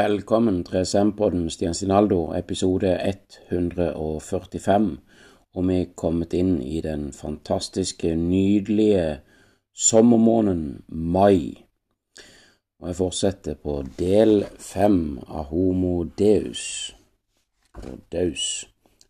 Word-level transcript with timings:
Velkommen 0.00 0.62
til 0.64 0.86
SM-podden 0.86 1.50
Stian 1.50 1.74
Sinaldo, 1.74 2.32
episode 2.32 2.88
145. 3.04 4.86
Og 5.54 5.66
vi 5.68 5.74
er 5.76 5.90
kommet 5.96 6.32
inn 6.38 6.54
i 6.62 6.78
den 6.80 7.10
fantastiske, 7.12 8.14
nydelige 8.16 9.18
sommermåneden 9.76 10.84
mai. 10.88 11.66
Og 12.78 12.88
jeg 12.88 12.96
fortsetter 13.00 13.58
på 13.60 13.74
del 13.98 14.46
fem 14.56 15.18
av 15.26 15.50
Homo 15.50 16.06
deus. 16.22 16.94
Og 17.82 18.00
daus. 18.14 18.46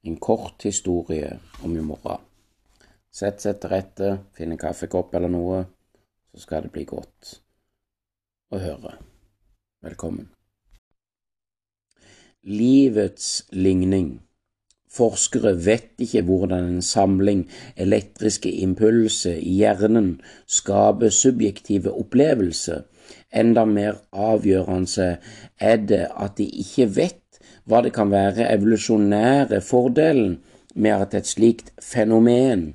En 0.03 0.17
kort 0.17 0.67
historie 0.67 1.37
om 1.63 1.77
i 1.77 1.87
morgen. 1.93 2.27
Sett 3.13 3.47
seg 3.47 3.63
til 3.63 3.77
rette, 3.77 4.11
finn 4.35 4.57
en 4.57 4.65
kaffekopp 4.65 5.15
eller 5.15 5.31
noe, 5.31 5.63
så 6.35 6.43
skal 6.49 6.67
det 6.67 6.75
bli 6.75 6.89
godt 6.97 7.37
å 8.51 8.65
høre. 8.67 8.99
Velkommen. 9.87 10.40
Livets 12.43 13.45
ligning. 13.53 14.23
Forskere 14.89 15.53
vet 15.61 16.01
ikke 16.01 16.23
hvordan 16.25 16.71
en 16.71 16.83
samling 16.83 17.43
elektriske 17.77 18.49
impulser 18.65 19.37
i 19.37 19.59
hjernen 19.59 20.15
skaper 20.49 21.13
subjektive 21.13 21.93
opplevelser. 21.93 22.87
Enda 23.29 23.67
mer 23.69 24.01
avgjørende 24.17 25.11
er 25.61 25.85
det 25.85 26.07
at 26.17 26.39
de 26.41 26.49
ikke 26.65 26.89
vet 26.97 27.43
hva 27.69 27.83
det 27.85 27.93
kan 27.93 28.09
være 28.09 28.49
evolusjonære 28.49 29.61
fordelen 29.61 30.39
med 30.75 30.97
at 30.97 31.21
et 31.21 31.29
slikt 31.29 31.75
fenomen 31.85 32.71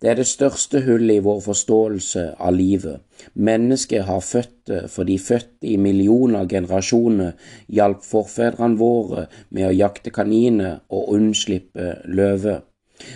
det 0.00 0.10
er 0.10 0.18
det 0.18 0.26
største 0.26 0.82
hullet 0.86 1.18
i 1.18 1.24
vår 1.24 1.40
forståelse 1.44 2.24
av 2.38 2.54
livet. 2.54 3.00
Mennesket 3.34 4.04
har 4.08 4.20
født 4.20 4.72
fordi 4.90 5.18
fødte 5.18 5.70
i 5.70 5.76
millioner 5.76 6.48
generasjoner 6.48 7.32
hjalp 7.68 8.04
forfedrene 8.06 8.78
våre 8.78 9.28
med 9.50 9.68
å 9.68 9.76
jakte 9.76 10.10
kaniner 10.14 10.82
og 10.90 11.14
unnslippe 11.16 11.96
løver. 12.04 12.62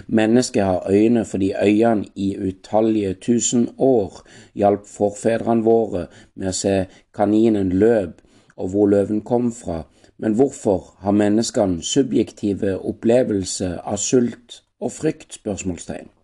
Mennesket 0.07 0.65
har 0.65 0.91
øyne 0.91 1.25
fordi 1.25 1.53
øynene 1.63 2.05
i 2.15 2.37
utallige 2.37 3.15
tusen 3.15 3.69
år 3.79 4.23
hjalp 4.55 4.87
forfedrene 4.87 5.65
våre 5.65 6.07
med 6.35 6.51
å 6.51 6.57
se 6.61 6.77
kaninen 7.15 7.71
løp 7.71 8.23
og 8.57 8.73
hvor 8.73 8.91
løven 8.91 9.21
kom 9.21 9.53
fra. 9.53 9.85
Men 10.19 10.33
hvorfor 10.33 10.97
har 11.05 11.13
menneskene 11.13 11.83
subjektive 11.83 12.79
opplevelser 12.79 13.79
av 13.85 14.01
sult 14.01 14.63
og 14.81 14.93
frykt? 14.93 15.41
spørsmålstegn. 15.41 16.16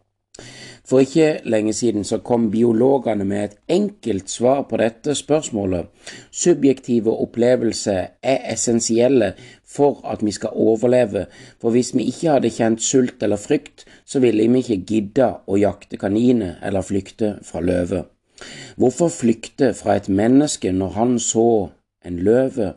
For 0.92 1.00
ikke 1.00 1.40
lenge 1.48 1.72
siden 1.72 2.04
så 2.04 2.18
kom 2.20 2.50
biologene 2.52 3.24
med 3.24 3.44
et 3.44 3.54
enkelt 3.72 4.28
svar 4.30 4.66
på 4.68 4.76
dette 4.76 5.14
spørsmålet. 5.16 5.86
Subjektive 6.30 7.14
opplevelser 7.16 8.10
er 8.22 8.42
essensielle 8.52 9.30
for 9.64 10.02
at 10.04 10.20
vi 10.20 10.34
skal 10.36 10.52
overleve, 10.52 11.24
for 11.60 11.72
hvis 11.72 11.94
vi 11.96 12.04
ikke 12.12 12.34
hadde 12.34 12.50
kjent 12.52 12.84
sult 12.84 13.24
eller 13.24 13.40
frykt, 13.40 13.86
så 14.04 14.20
ville 14.20 14.44
vi 14.52 14.60
ikke 14.60 14.84
gidde 14.92 15.30
å 15.48 15.56
jakte 15.56 15.96
kaniner 15.96 16.60
eller 16.60 16.84
flykte 16.84 17.38
fra 17.40 17.64
løve. 17.64 18.04
Hvorfor 18.76 19.08
flykte 19.08 19.72
fra 19.72 19.96
et 19.96 20.12
menneske 20.12 20.76
når 20.76 20.94
han 21.00 21.18
så 21.18 21.48
en 22.04 22.20
løve? 22.20 22.74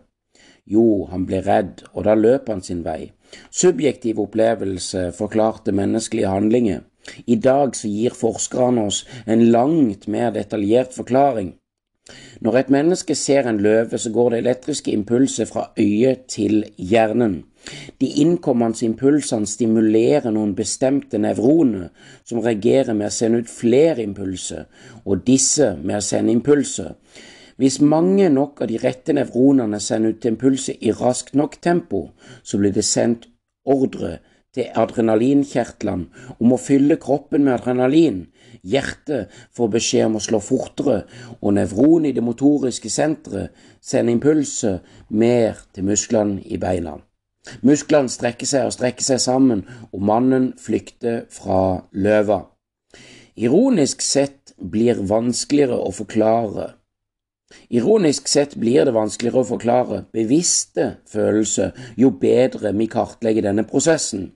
Jo, 0.64 1.04
han 1.12 1.28
ble 1.28 1.44
redd, 1.44 1.84
og 1.92 2.08
da 2.08 2.16
løp 2.16 2.48
han 2.48 2.64
sin 2.64 2.88
vei. 2.88 3.12
Subjektiv 3.52 4.24
opplevelse 4.24 5.10
forklarte 5.20 5.76
menneskelige 5.76 6.32
handlinger. 6.32 6.86
I 7.26 7.36
dag 7.36 7.76
så 7.76 7.92
gir 7.92 8.16
forskerne 8.16 8.88
oss 8.90 9.04
en 9.26 9.50
langt 9.52 10.08
mer 10.08 10.32
detaljert 10.36 10.94
forklaring. 10.96 11.54
Når 12.42 12.58
et 12.60 12.70
menneske 12.70 13.16
ser 13.18 13.48
en 13.50 13.58
løve, 13.66 13.98
så 13.98 14.12
går 14.14 14.30
det 14.30 14.40
elektriske 14.44 14.92
impulser 14.94 15.46
fra 15.50 15.72
øyet 15.80 16.28
til 16.30 16.66
hjernen. 16.78 17.44
De 18.02 18.08
innkommende 18.22 18.86
impulsene 18.86 19.50
stimulerer 19.50 20.30
noen 20.34 20.54
bestemte 20.58 21.18
nevroner 21.18 21.88
som 22.24 22.44
reagerer 22.46 22.94
med 22.94 23.10
å 23.10 23.16
sende 23.16 23.42
ut 23.42 23.50
flere 23.50 24.04
impulser, 24.06 24.68
og 25.06 25.24
disse 25.26 25.72
med 25.82 25.98
å 25.98 26.06
sende 26.06 26.36
impulser. 26.36 26.94
Hvis 27.58 27.80
mange 27.82 28.30
nok 28.30 28.62
av 28.62 28.70
de 28.70 28.78
rette 28.84 29.16
nevronene 29.16 29.80
sender 29.82 30.14
ut 30.14 30.30
impulser 30.30 30.78
i 30.82 30.94
raskt 30.94 31.34
nok 31.34 31.58
tempo, 31.64 32.10
så 32.44 32.60
blir 32.62 32.76
det 32.76 32.86
sendt 32.86 33.30
ordre 33.66 34.20
til 34.56 34.70
adrenalinkjertlene 34.82 36.36
om 36.40 36.54
å 36.56 36.60
fylle 36.62 36.98
kroppen 37.02 37.46
med 37.46 37.58
adrenalin. 37.58 38.22
Hjertet 38.66 39.34
får 39.56 39.74
beskjed 39.76 40.08
om 40.10 40.18
å 40.20 40.24
slå 40.24 40.40
fortere, 40.42 41.02
og 41.42 41.58
nevron 41.58 42.08
i 42.08 42.14
det 42.16 42.24
motoriske 42.26 42.90
senteret 42.90 43.54
sender 43.84 44.16
impulser 44.16 44.80
mer 45.10 45.60
til 45.76 45.86
musklene 45.92 46.42
i 46.46 46.58
beina. 46.62 46.98
Musklene 47.62 48.10
strekker 48.10 48.50
seg 48.50 48.70
og 48.70 48.74
strekker 48.74 49.06
seg 49.06 49.22
sammen, 49.22 49.66
og 49.94 50.02
mannen 50.02 50.54
flykter 50.58 51.28
fra 51.30 51.84
løva. 51.94 52.46
Ironisk 53.36 54.02
sett 54.02 54.56
blir 54.58 55.04
vanskeligere 55.06 55.78
å 55.78 55.92
forklare 55.94 56.72
Ironisk 57.70 58.28
sett 58.28 58.56
blir 58.62 58.86
det 58.88 58.94
vanskeligere 58.96 59.44
å 59.44 59.50
forklare 59.50 60.00
bevisste 60.16 60.88
følelser 61.10 61.76
jo 62.00 62.12
bedre 62.22 62.72
vi 62.78 62.88
kartlegger 62.92 63.48
denne 63.48 63.66
prosessen. 63.70 64.32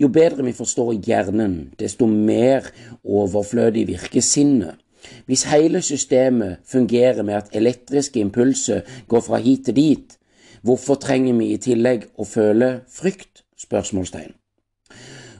Jo 0.00 0.08
bedre 0.08 0.44
vi 0.46 0.54
forstår 0.56 0.94
hjernen, 1.06 1.72
desto 1.78 2.06
mer 2.06 2.70
overflødig 3.04 3.86
virker 3.88 4.24
sinnet. 4.24 4.78
Hvis 5.26 5.46
hele 5.48 5.82
systemet 5.82 6.56
fungerer 6.64 7.22
med 7.22 7.34
at 7.34 7.54
elektriske 7.56 8.20
impulser 8.20 8.80
går 9.08 9.20
fra 9.20 9.38
hit 9.40 9.64
til 9.64 9.76
dit, 9.76 10.18
hvorfor 10.62 10.94
trenger 10.94 11.34
vi 11.38 11.52
i 11.54 11.62
tillegg 11.62 12.10
å 12.18 12.26
føle 12.28 12.80
frykt? 12.88 13.44
Spørsmålstegn. 13.60 14.32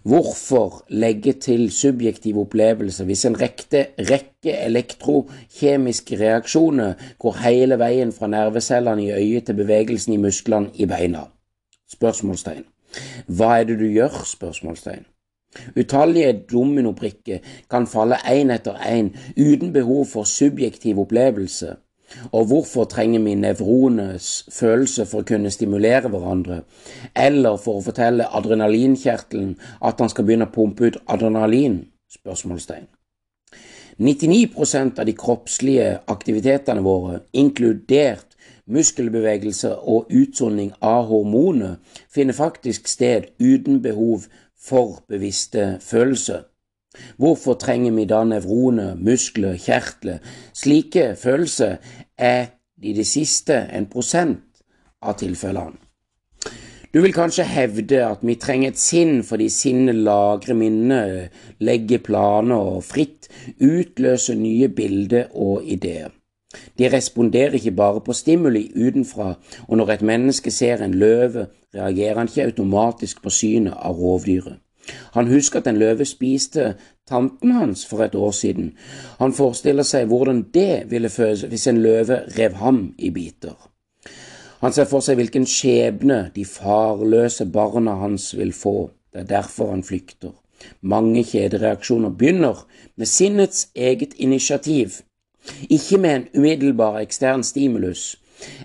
Hvorfor 0.02 0.84
legge 0.88 1.32
til 1.32 1.66
subjektive 1.72 2.40
opplevelser 2.40 3.04
hvis 3.04 3.24
en 3.28 3.36
rekte, 3.40 3.86
rekke 3.98 4.54
elektrokjemiske 4.64 6.16
reaksjoner 6.20 6.94
går 7.20 7.36
hele 7.44 7.76
veien 7.80 8.12
fra 8.12 8.28
nervecellene 8.32 9.04
i 9.04 9.12
øyet 9.12 9.50
til 9.50 9.60
bevegelsen 9.60 10.16
i 10.16 10.20
musklene 10.22 10.72
i 10.74 10.88
beina? 10.88 11.26
Spørsmålstegn. 11.92 12.64
Hva 13.26 13.58
er 13.58 13.64
det 13.68 13.78
du 13.80 13.86
gjør? 13.88 14.22
spørsmålstegn. 14.26 15.06
Utallige 15.76 16.32
dominobrikker 16.50 17.38
kan 17.70 17.86
falle 17.90 18.20
én 18.30 18.52
etter 18.54 18.78
én 18.86 19.10
uten 19.36 19.72
behov 19.72 20.04
for 20.12 20.24
subjektiv 20.24 20.98
opplevelse. 20.98 21.76
Og 22.32 22.46
hvorfor 22.50 22.84
trenger 22.84 23.20
vi 23.22 23.34
nevrones 23.34 24.28
følelse 24.50 25.06
for 25.06 25.22
å 25.22 25.26
kunne 25.26 25.50
stimulere 25.54 26.10
hverandre, 26.10 26.62
eller 27.14 27.58
for 27.62 27.78
å 27.78 27.84
fortelle 27.86 28.26
adrenalinkjertelen 28.26 29.52
at 29.86 30.02
han 30.02 30.10
skal 30.10 30.26
begynne 30.26 30.48
å 30.50 30.54
pumpe 30.54 30.90
ut 30.90 31.02
adrenalin? 31.06 31.84
spørsmålstegn. 32.10 32.88
99% 34.00 34.98
av 34.98 35.06
de 35.06 35.14
kroppslige 35.14 35.90
aktivitetene 36.08 36.82
våre, 36.82 37.20
inkludert 37.36 38.29
muskelbevegelse 38.70 39.72
og 39.78 40.12
utsonding 40.14 40.72
av 40.80 41.08
hormoner 41.10 41.76
finner 42.12 42.36
faktisk 42.36 42.88
sted 42.88 43.30
uten 43.40 43.82
behov 43.82 44.28
for 44.60 45.02
bevisste 45.08 45.78
følelser. 45.84 46.46
Hvorfor 47.16 47.54
trenger 47.54 47.92
vi 47.94 48.04
da 48.04 48.24
nevroner, 48.26 48.96
muskler, 48.98 49.56
kjertler? 49.56 50.18
Slike 50.54 51.14
følelser 51.16 51.76
er 52.18 52.50
i 52.82 52.94
det 52.96 53.06
siste 53.06 53.62
en 53.70 53.86
prosent 53.86 54.64
av 55.02 55.16
tilfellene. 55.20 55.78
Du 56.90 56.98
vil 57.04 57.14
kanskje 57.14 57.44
hevde 57.46 58.00
at 58.02 58.24
vi 58.26 58.34
trenger 58.34 58.72
et 58.72 58.80
sinn 58.82 59.20
fordi 59.22 59.46
sinnet 59.54 60.00
lagrer 60.02 60.56
minner, 60.58 61.28
legger 61.62 62.02
planer 62.02 62.72
og 62.74 62.82
fritt 62.82 63.28
utløser 63.62 64.34
nye 64.34 64.66
bilder 64.74 65.30
og 65.38 65.62
ideer. 65.62 66.10
De 66.78 66.88
responderer 66.92 67.54
ikke 67.58 67.70
bare 67.70 68.00
på 68.00 68.12
stimuli 68.12 68.72
utenfra, 68.74 69.34
og 69.68 69.76
når 69.76 69.90
et 69.90 70.02
menneske 70.02 70.50
ser 70.50 70.82
en 70.82 70.94
løve, 70.94 71.46
reagerer 71.74 72.18
han 72.18 72.28
ikke 72.28 72.48
automatisk 72.50 73.22
på 73.22 73.30
synet 73.30 73.76
av 73.76 73.98
rovdyret. 73.98 74.58
Han 75.14 75.28
husker 75.28 75.60
at 75.60 75.68
en 75.70 75.78
løve 75.78 76.04
spiste 76.04 76.74
tanten 77.08 77.52
hans 77.52 77.86
for 77.86 78.02
et 78.02 78.14
år 78.14 78.30
siden. 78.30 78.72
Han 79.18 79.32
forestiller 79.32 79.86
seg 79.86 80.08
hvordan 80.10 80.42
det 80.54 80.90
ville 80.90 81.08
føles 81.08 81.44
hvis 81.50 81.66
en 81.70 81.82
løve 81.82 82.22
rev 82.38 82.56
ham 82.62 82.80
i 82.98 83.10
biter. 83.10 83.54
Han 84.60 84.72
ser 84.72 84.88
for 84.90 85.04
seg 85.04 85.16
hvilken 85.20 85.46
skjebne 85.48 86.30
de 86.34 86.44
farløse 86.44 87.46
barna 87.46 87.94
hans 88.02 88.32
vil 88.36 88.52
få. 88.52 88.90
Det 89.12 89.22
er 89.22 89.30
derfor 89.36 89.70
han 89.70 89.84
flykter. 89.84 90.34
Mange 90.82 91.22
kjedereaksjoner 91.24 92.10
begynner 92.10 92.66
med 92.96 93.08
sinnets 93.08 93.68
eget 93.74 94.12
initiativ 94.18 95.00
ikke 95.68 95.98
med 95.98 96.16
en 96.16 96.28
umiddelbar 96.36 97.00
ekstern 97.00 97.42
stimulus. 97.46 98.16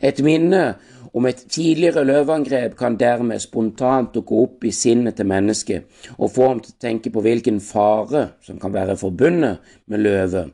Et 0.01 0.19
minne 0.23 0.75
om 1.15 1.25
et 1.25 1.45
tidligere 1.49 2.03
løveangrep 2.03 2.75
kan 2.77 2.97
dermed 2.99 3.39
spontant 3.39 4.13
dukke 4.15 4.35
opp 4.35 4.65
i 4.67 4.71
sinnet 4.75 5.15
til 5.15 5.27
mennesket 5.31 5.85
og 6.17 6.31
få 6.35 6.49
ham 6.49 6.61
til 6.63 6.75
å 6.75 6.81
tenke 6.87 7.11
på 7.11 7.23
hvilken 7.23 7.61
fare 7.63 8.25
som 8.43 8.59
kan 8.59 8.73
være 8.75 8.97
forbundet 8.99 9.63
med 9.87 10.03
løve. 10.03 10.47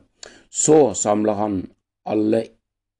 Så 0.50 0.92
samler 0.94 1.38
han 1.38 1.58
alle 2.06 2.44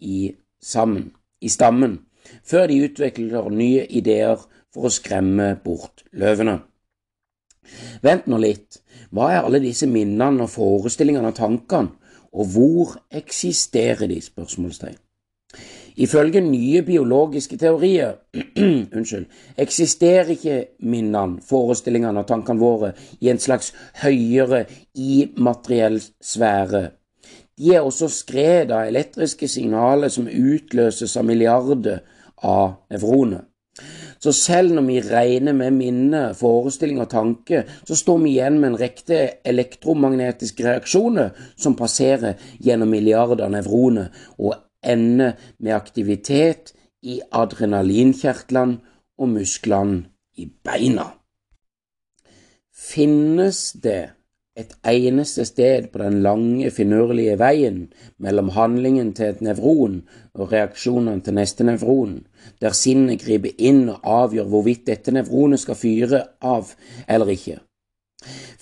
i 0.00 0.32
sammen, 0.62 1.12
i 1.40 1.49
stammen, 1.49 2.00
før 2.46 2.67
de 2.67 2.82
utvikler 2.87 3.50
nye 3.50 3.87
ideer 3.90 4.43
for 4.73 4.88
å 4.88 4.94
skremme 4.94 5.52
bort 5.62 6.02
løvene. 6.12 6.58
Vent 8.02 8.26
nå 8.26 8.38
litt, 8.43 8.81
hva 9.14 9.31
er 9.31 9.44
alle 9.46 9.62
disse 9.62 9.87
minnene 9.87 10.46
og 10.46 10.50
forestillingene 10.50 11.31
og 11.31 11.38
tankene, 11.38 12.01
og 12.32 12.46
hvor 12.55 12.96
eksisterer 13.11 14.06
de? 14.06 14.20
spørsmålstegn. 14.20 14.96
Ifølge 15.96 16.40
nye 16.40 16.82
biologiske 16.82 17.56
teorier 17.56 18.12
unnskyld, 18.96 19.26
eksisterer 19.58 20.32
ikke 20.32 20.56
minnene, 20.81 21.43
forestillingene 21.49 22.23
og 22.25 22.29
tankene 22.29 22.61
våre 22.61 22.93
i 23.20 23.29
en 23.29 23.38
slags 23.38 23.75
høyere 24.02 24.64
immateriell 24.94 26.00
sfære. 26.00 26.88
De 27.58 27.75
er 27.75 27.84
også 27.84 28.08
skred 28.08 28.73
av 28.73 28.88
elektriske 28.88 29.49
signaler 29.49 30.08
som 30.08 30.26
utløses 30.26 31.17
av 31.20 31.29
milliarder 31.29 32.00
av 32.43 32.79
nevroner. 32.90 33.44
Så 34.22 34.30
selv 34.32 34.74
når 34.74 34.84
vi 34.86 35.00
regner 35.02 35.54
med 35.56 35.74
minne, 35.74 36.20
forestilling 36.38 37.00
og 37.02 37.10
tanke, 37.10 37.64
så 37.88 37.96
står 37.98 38.20
vi 38.22 38.36
igjen 38.36 38.60
med 38.62 38.69
en 38.70 38.78
rekke 38.78 39.22
elektromagnetiske 39.50 40.66
reaksjoner 40.69 41.32
som 41.58 41.74
passerer 41.78 42.38
gjennom 42.62 42.92
milliarder 42.94 43.48
av 43.48 43.50
nevroner 43.56 44.12
og 44.38 44.54
ender 44.86 45.34
med 45.58 45.74
aktivitet 45.74 46.70
i 47.02 47.19
adrenalinkjertlene 47.34 48.78
og 49.19 49.32
musklene 49.34 50.04
i 50.38 50.46
beina. 50.46 51.08
Finnes 52.72 53.72
det 53.82 54.12
et 54.56 54.72
eneste 54.84 55.46
sted 55.49 55.87
på 55.93 55.99
den 56.02 56.19
lange, 56.22 56.70
finurlige 56.70 57.38
veien 57.40 57.87
mellom 58.20 58.50
handlingen 58.52 59.14
til 59.16 59.31
et 59.32 59.40
nevron 59.40 60.02
og 60.34 60.52
reaksjonene 60.52 61.25
til 61.25 61.38
neste 61.38 61.64
nevron, 61.64 62.19
der 62.60 62.76
sinnet 62.76 63.25
griper 63.25 63.54
inn 63.56 63.87
og 63.88 64.04
avgjør 64.04 64.50
hvorvidt 64.52 64.84
dette 64.90 65.14
nevronet 65.16 65.62
skal 65.62 65.78
fyre 65.81 66.25
av 66.44 66.75
eller 67.08 67.32
ikke. 67.32 67.60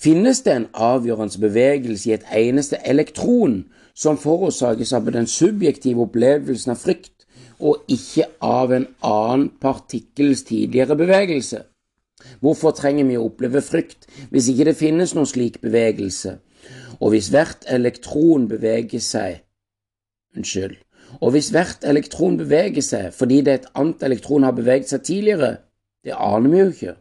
Finnes 0.01 0.39
det 0.45 0.53
en 0.55 0.69
avgjørende 0.73 1.41
bevegelse 1.43 2.09
i 2.09 2.15
et 2.15 2.29
eneste 2.39 2.79
elektron 2.87 3.65
som 3.93 4.17
forårsakes 4.17 4.93
av 4.95 5.11
den 5.11 5.27
subjektive 5.27 6.07
opplevelsen 6.07 6.71
av 6.71 6.79
frykt, 6.79 7.27
og 7.59 7.83
ikke 7.91 8.25
av 8.41 8.71
en 8.73 8.87
annen 9.05 9.51
partikkels 9.61 10.47
tidligere 10.47 10.95
bevegelse? 10.97 11.65
Hvorfor 12.39 12.75
trenger 12.77 13.07
vi 13.09 13.17
å 13.19 13.27
oppleve 13.27 13.61
frykt 13.65 14.07
hvis 14.31 14.49
ikke 14.51 14.69
det 14.71 14.77
finnes 14.79 15.15
noen 15.17 15.29
slik 15.29 15.61
bevegelse? 15.63 16.37
Og 17.01 17.13
hvis 17.13 17.31
hvert 17.33 17.65
elektron 17.69 18.47
beveger 18.51 19.01
seg 19.03 19.41
Unnskyld. 20.31 20.77
Og 21.19 21.33
hvis 21.35 21.49
hvert 21.51 21.83
elektron 21.83 22.37
beveger 22.39 22.83
seg 22.85 23.09
fordi 23.15 23.41
det 23.43 23.53
et 23.57 23.71
annet 23.75 24.03
elektron 24.07 24.45
har 24.47 24.55
beveget 24.55 24.93
seg 24.93 25.03
tidligere, 25.03 25.57
det 26.05 26.15
aner 26.15 26.49
vi 26.49 26.61
jo 26.61 26.69
ikke. 26.71 26.93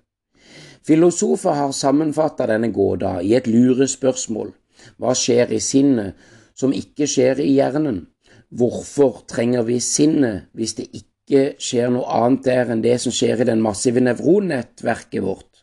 Filosofer 0.86 1.54
har 1.54 1.76
sammenfattet 1.76 2.50
denne 2.50 2.72
gåta 2.74 3.20
i 3.22 3.36
et 3.38 3.46
lurespørsmål. 3.46 4.50
Hva 4.98 5.14
skjer 5.14 5.52
i 5.54 5.60
sinnet 5.62 6.18
som 6.58 6.74
ikke 6.74 7.06
skjer 7.06 7.42
i 7.44 7.52
hjernen? 7.52 8.06
Hvorfor 8.50 9.22
trenger 9.30 9.62
vi 9.68 9.78
sinnet 9.84 10.48
hvis 10.58 10.74
det 10.80 10.88
ikke 10.90 11.09
ikke 11.30 11.62
skjer 11.62 11.92
noe 11.94 12.08
annet 12.10 12.46
der 12.48 12.72
enn 12.74 12.82
det 12.82 12.96
som 13.02 13.14
skjer 13.14 13.44
i 13.44 13.46
den 13.46 13.62
massive 13.62 14.02
nevronnettverket 14.02 15.22
vårt. 15.22 15.62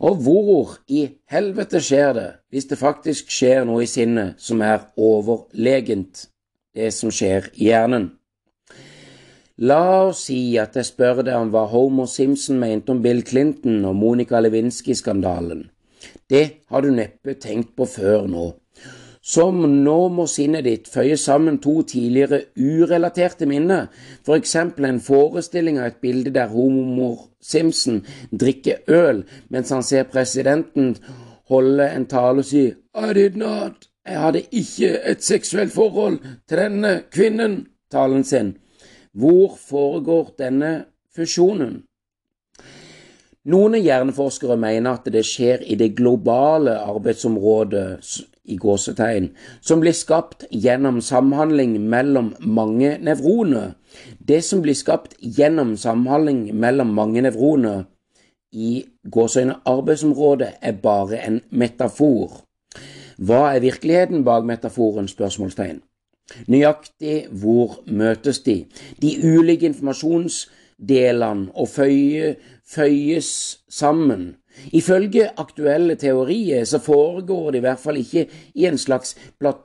Og 0.00 0.20
hvor 0.22 0.76
i 0.88 1.08
helvete 1.28 1.80
skjer 1.82 2.12
det, 2.16 2.28
hvis 2.48 2.68
det 2.70 2.78
faktisk 2.80 3.32
skjer 3.34 3.66
noe 3.68 3.82
i 3.84 3.90
sinnet 3.90 4.38
som 4.40 4.62
er 4.62 4.86
overlegent 4.96 6.28
det 6.78 6.92
som 6.94 7.12
skjer 7.12 7.50
i 7.58 7.68
hjernen? 7.68 8.12
La 9.58 10.06
oss 10.06 10.28
si 10.28 10.54
at 10.62 10.76
jeg 10.78 10.86
spør 10.86 11.24
deg 11.26 11.34
om 11.34 11.50
hva 11.50 11.64
Homer 11.66 12.06
Simpson 12.06 12.60
mente 12.62 12.94
om 12.94 13.02
Bill 13.02 13.24
Clinton 13.26 13.82
og 13.90 13.96
Monica 13.98 14.38
Lewinsky-skandalen. 14.38 15.66
Det 16.30 16.62
har 16.70 16.84
du 16.84 16.92
neppe 16.94 17.34
tenkt 17.42 17.74
på 17.74 17.88
før 17.90 18.28
nå 18.30 18.52
som 19.28 19.60
nå 19.84 19.96
må 20.08 20.24
sinnet 20.30 20.64
ditt 20.64 20.86
føye 20.88 21.16
sammen 21.20 21.58
to 21.60 21.82
tidligere 21.90 22.46
urelaterte 22.56 23.46
minner, 23.48 23.90
for 24.24 24.40
eksempel 24.40 24.88
en 24.88 25.00
forestilling 25.04 25.76
av 25.80 25.90
et 25.90 25.98
bilde 26.04 26.32
der 26.32 26.48
homomor 26.52 27.26
Simpson 27.44 28.00
drikker 28.32 28.88
øl 28.88 29.24
mens 29.52 29.70
han 29.74 29.84
ser 29.84 30.08
presidenten 30.08 30.96
holde 31.52 31.90
en 31.92 32.06
tale 32.08 32.44
og 32.44 32.48
si 32.48 32.64
I 32.68 33.12
did 33.16 33.36
not, 33.36 33.88
jeg 34.08 34.20
hadde 34.22 34.42
ikke 34.50 34.94
et 35.12 35.24
seksuelt 35.24 35.72
forhold 35.72 36.18
til 36.48 36.62
denne 36.62 36.94
kvinnen, 37.12 37.66
talen 37.92 38.24
sin. 38.24 38.56
Hvor 39.12 39.56
foregår 39.68 40.32
denne 40.38 40.72
fusjonen? 41.16 41.82
Noen 43.48 43.78
hjerneforskere 43.80 44.58
mener 44.60 44.98
at 44.98 45.06
det 45.12 45.24
skjer 45.24 45.62
i 45.64 45.76
det 45.80 45.94
globale 45.96 46.74
arbeidsområdet 46.80 47.86
i 48.48 48.56
gåsetegn, 48.56 49.30
som 49.60 49.80
blir 49.80 49.92
skapt 49.92 50.44
gjennom 50.50 51.00
samhandling 51.04 51.76
mellom 51.80 52.32
mange 52.40 52.96
nevroner. 52.98 53.74
Det 54.18 54.40
som 54.44 54.62
blir 54.64 54.74
skapt 54.74 55.14
gjennom 55.20 55.76
samhandling 55.76 56.48
mellom 56.56 56.94
mange 56.96 57.22
nevroner 57.22 57.84
i 58.52 58.84
gåseøyne 59.12 59.60
arbeidsområdet, 59.68 60.54
er 60.62 60.72
bare 60.72 61.20
en 61.26 61.40
metafor. 61.50 62.40
Hva 63.18 63.52
er 63.54 63.60
virkeligheten 63.60 64.24
bak 64.24 64.44
metaforen? 64.44 65.08
spørsmålstegn. 65.08 65.82
Nøyaktig 66.46 67.28
hvor 67.40 67.78
møtes 67.86 68.40
de? 68.44 68.64
De 69.02 69.14
ulike 69.24 69.66
informasjonsdelene 69.66 71.48
og 71.54 71.68
føye, 71.68 72.36
føyes 72.68 73.30
sammen 73.68 74.36
Ifølge 74.72 75.30
aktuelle 75.36 75.94
teorier 75.94 76.64
så 76.64 76.78
foregår 76.78 77.50
det 77.50 77.58
i 77.58 77.66
hvert 77.66 77.82
fall 77.82 77.96
ikke 77.96 78.26
i 78.54 78.66
en 78.66 78.78
slags 78.78 79.16
plat 79.40 79.64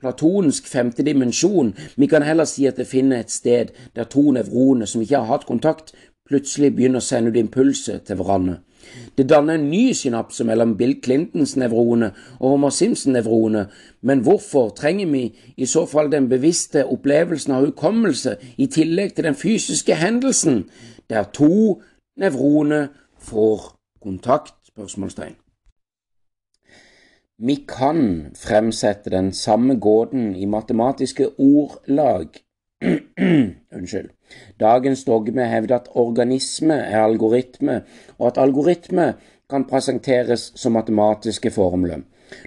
platonsk 0.00 0.66
femte 0.66 1.04
dimensjon. 1.04 1.74
Vi 1.96 2.06
kan 2.06 2.22
heller 2.22 2.44
si 2.48 2.66
at 2.66 2.78
det 2.80 2.86
finner 2.88 3.20
et 3.20 3.30
sted 3.30 3.74
der 3.96 4.08
to 4.08 4.30
nevroner 4.32 4.88
som 4.88 5.02
ikke 5.02 5.18
har 5.18 5.28
hatt 5.28 5.46
kontakt, 5.46 5.92
plutselig 6.28 6.74
begynner 6.76 7.02
å 7.02 7.04
sende 7.04 7.32
ut 7.32 7.36
impulser 7.36 7.98
til 8.06 8.16
hverandre. 8.20 8.60
Det 9.18 9.26
danner 9.28 9.58
en 9.58 9.68
ny 9.70 9.92
synapse 9.94 10.44
mellom 10.46 10.72
Bill 10.78 10.96
Clintons 11.04 11.52
nevrone 11.60 12.12
og 12.38 12.54
Homer 12.54 12.72
Simpson-nevrone, 12.74 13.66
men 14.02 14.22
hvorfor 14.24 14.70
trenger 14.78 15.10
vi 15.12 15.24
i 15.56 15.68
så 15.68 15.84
fall 15.86 16.08
den 16.10 16.30
bevisste 16.30 16.86
opplevelsen 16.86 17.54
av 17.54 17.66
hukommelse 17.66 18.36
i 18.56 18.70
tillegg 18.72 19.12
til 19.14 19.28
den 19.28 19.36
fysiske 19.36 19.98
hendelsen, 20.00 20.64
der 21.10 21.28
to 21.34 21.82
nevroner 22.16 22.88
får 23.20 23.74
kontakt? 24.02 24.54
spørsmålstegn. 24.70 25.34
Vi 27.38 27.54
kan 27.68 28.26
fremsette 28.36 29.10
den 29.10 29.32
samme 29.32 29.78
gåten 29.80 30.36
i 30.36 30.44
matematiske 30.44 31.28
ordlag. 31.38 32.28
Unnskyld. 33.76 34.10
Dagens 34.60 35.04
dogme 35.04 35.44
hevder 35.48 35.76
at 35.76 35.88
organisme 35.94 36.74
er 36.74 37.00
algoritme, 37.02 37.82
og 38.18 38.26
at 38.26 38.38
algoritme 38.38 39.14
kan 39.50 39.64
presenteres 39.64 40.52
som 40.54 40.72
matematiske 40.72 41.50
formler. 41.50 42.04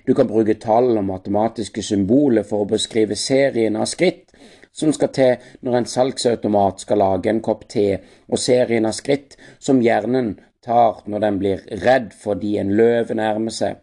Du 0.07 0.13
kan 0.13 0.27
bruke 0.27 0.53
tall 0.53 0.97
og 0.97 1.05
matematiske 1.05 1.83
symboler 1.83 2.43
for 2.43 2.63
å 2.63 2.69
beskrive 2.69 3.15
serien 3.19 3.75
av 3.75 3.89
skritt 3.89 4.29
som 4.73 4.93
skal 4.93 5.11
til 5.13 5.49
når 5.61 5.77
en 5.77 5.89
salgsautomat 5.89 6.81
skal 6.81 7.01
lage 7.01 7.29
en 7.29 7.41
kopp 7.45 7.67
te, 7.69 7.99
og 8.29 8.39
serien 8.39 8.85
av 8.89 8.95
skritt 8.97 9.37
som 9.59 9.81
hjernen 9.81 10.35
tar 10.65 11.03
når 11.05 11.25
den 11.25 11.39
blir 11.41 11.65
redd 11.83 12.13
fordi 12.17 12.57
en 12.57 12.73
løve 12.77 13.15
nærmer 13.17 13.53
seg. 13.53 13.81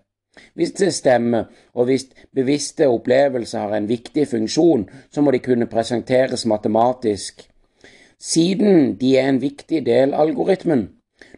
Hvis 0.55 0.73
det 0.79 0.95
stemmer, 0.95 1.51
og 1.75 1.85
hvis 1.85 2.07
bevisste 2.35 2.89
opplevelser 2.89 3.67
har 3.67 3.77
en 3.77 3.89
viktig 3.89 4.29
funksjon, 4.29 4.87
så 5.11 5.23
må 5.23 5.35
de 5.35 5.43
kunne 5.43 5.67
presenteres 5.67 6.47
matematisk. 6.47 7.45
Siden 8.21 8.97
de 9.01 9.17
er 9.19 9.29
en 9.29 9.43
viktig 9.43 9.85
del 9.87 10.15
av 10.15 10.29
algoritmen. 10.29 10.89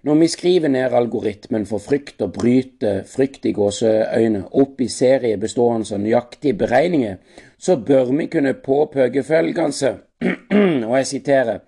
Når 0.02 0.14
vi 0.18 0.28
skriver 0.28 0.68
ned 0.68 0.94
algoritmen 0.98 1.64
for 1.66 1.78
frykt 1.78 2.22
og 2.22 2.32
bryter 2.34 3.02
frykt 3.06 3.46
i 3.46 3.52
gåseøyne 3.54 4.44
opp 4.58 4.80
i 4.82 4.88
serie 4.90 5.38
bestående 5.38 5.94
av 5.94 6.02
nøyaktige 6.02 6.58
beregninger, 6.58 7.20
så 7.58 7.76
bør 7.76 8.10
vi 8.18 8.26
kunne 8.30 8.54
påpeke 8.54 9.22
følgende, 9.22 9.92
og 10.88 10.96
jeg 10.98 11.06
siterer, 11.06 11.62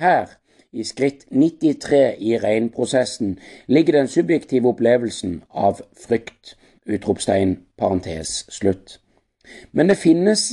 her 0.00 0.32
i 0.74 0.84
skritt 0.84 1.26
93 1.30 2.16
i 2.18 2.36
regnprosessen 2.38 3.38
ligger 3.66 3.98
den 4.00 4.08
subjektive 4.08 4.68
opplevelsen 4.68 5.42
av 5.50 5.80
frykt. 6.06 6.56
Utropstegn, 6.86 7.56
parentes, 7.78 8.44
slutt. 8.52 8.98
Men 9.72 9.88
det 9.88 9.96
finnes 9.96 10.50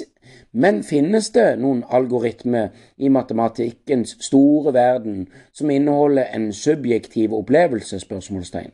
men 0.52 0.82
finnes 0.84 1.30
det 1.32 1.56
noen 1.64 1.84
algoritme 1.88 2.66
i 2.98 3.10
matematikkens 3.10 4.18
store 4.20 4.74
verden 4.76 5.30
som 5.56 5.72
inneholder 5.72 6.28
en 6.36 6.52
subjektiv 6.54 7.34
opplevelse? 7.34 8.00
spørsmålstegn. 8.00 8.72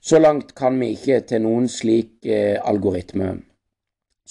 Så 0.00 0.18
langt 0.18 0.54
kan 0.54 0.80
vi 0.80 0.94
ikke 0.96 1.20
til 1.20 1.44
noen 1.44 1.68
slik 1.68 2.24
eh, 2.24 2.56
algoritme. 2.64 3.36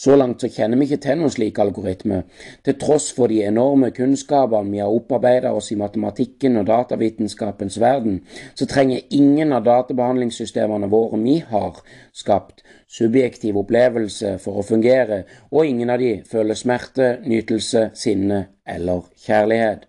Så 0.02 0.16
langt 0.18 0.42
så 0.42 0.50
kjenner 0.50 0.80
vi 0.80 0.88
ikke 0.88 0.98
til 1.04 1.20
noen 1.20 1.30
slik 1.30 1.60
algoritme. 1.62 2.24
Til 2.66 2.78
tross 2.82 3.12
for 3.14 3.30
de 3.30 3.44
enorme 3.46 3.92
kunnskapene 3.94 4.74
vi 4.74 4.80
har 4.82 4.90
opparbeidet 4.90 5.52
oss 5.54 5.70
i 5.76 5.78
matematikken 5.78 6.58
og 6.58 6.66
datavitenskapens 6.72 7.78
verden, 7.82 8.16
så 8.58 8.66
trenger 8.66 9.04
ingen 9.14 9.54
av 9.54 9.68
databehandlingssystemene 9.68 10.90
våre 10.90 11.20
vi 11.22 11.36
har 11.52 11.78
skapt, 12.18 12.64
subjektiv 12.90 13.60
opplevelse 13.62 14.40
for 14.42 14.58
å 14.58 14.66
fungere, 14.66 15.22
og 15.52 15.70
ingen 15.70 15.94
av 15.94 16.02
de 16.02 16.16
føler 16.32 16.58
smerte, 16.58 17.12
nytelse, 17.22 17.92
sinne 17.94 18.42
eller 18.66 19.06
kjærlighet. 19.28 19.86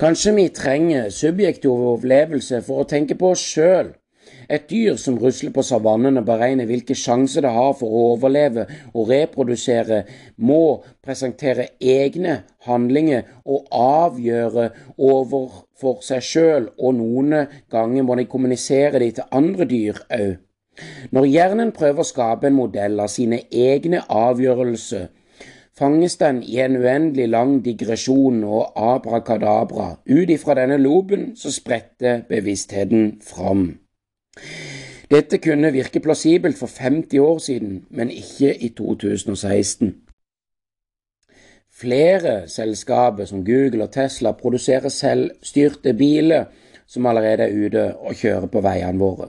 Kanskje 0.00 0.32
vi 0.38 0.48
trenger 0.48 1.12
subjektiv 1.12 1.84
opplevelse 1.92 2.62
for 2.64 2.80
å 2.80 2.88
tenke 2.88 3.18
på 3.20 3.34
oss 3.36 3.44
sjøl 3.52 3.92
et 4.48 4.66
dyr 4.70 4.96
som 5.00 5.18
rusler 5.20 5.52
på 5.54 5.64
savannene, 5.66 6.24
beregner 6.24 6.68
hvilke 6.68 6.96
sjanser 6.98 7.44
det 7.46 7.52
har 7.54 7.72
for 7.78 7.88
å 7.88 8.04
overleve 8.14 8.66
og 8.92 9.10
reprodusere, 9.12 10.04
må 10.36 10.82
presentere 11.04 11.70
egne 11.80 12.40
handlinger 12.68 13.26
og 13.44 13.68
avgjøre 13.70 14.70
overfor 14.98 16.00
seg 16.04 16.24
sjøl, 16.24 16.70
og 16.78 16.98
noen 17.00 17.44
ganger 17.72 18.06
må 18.06 18.18
de 18.18 18.28
kommunisere 18.30 19.02
det 19.02 19.14
til 19.18 19.30
andre 19.30 19.68
dyr 19.70 20.02
òg. 20.08 20.34
Når 21.14 21.26
hjernen 21.30 21.70
prøver 21.74 22.02
å 22.02 22.08
skape 22.08 22.48
en 22.48 22.56
modell 22.56 22.98
av 22.98 23.12
sine 23.12 23.44
egne 23.46 24.00
avgjørelser, 24.10 25.06
fanges 25.78 26.16
den 26.18 26.42
i 26.42 26.58
en 26.64 26.76
uendelig 26.80 27.28
lang 27.30 27.56
digresjon 27.64 28.42
og 28.44 28.74
abrakadabra. 28.78 29.94
Ut 30.06 30.30
ifra 30.30 30.58
denne 30.58 30.78
loben 30.82 31.32
så 31.38 31.52
spretter 31.54 32.22
bevisstheten 32.30 33.18
fram. 33.22 33.83
Dette 35.10 35.38
kunne 35.38 35.72
virke 35.72 36.00
plassibelt 36.00 36.58
for 36.58 36.66
50 36.66 37.18
år 37.18 37.38
siden, 37.38 37.84
men 37.90 38.10
ikke 38.10 38.54
i 38.54 38.68
2016. 38.68 39.94
Flere 41.74 42.48
selskaper 42.48 43.24
som 43.24 43.44
Google 43.44 43.82
og 43.82 43.92
Tesla 43.92 44.32
produserer 44.32 44.88
selvstyrte 44.88 45.94
biler 45.94 46.44
som 46.86 47.06
allerede 47.06 47.48
er 47.48 47.66
ute 47.66 47.84
og 47.96 48.14
kjører 48.14 48.46
på 48.46 48.62
veiene 48.62 48.98
våre. 48.98 49.28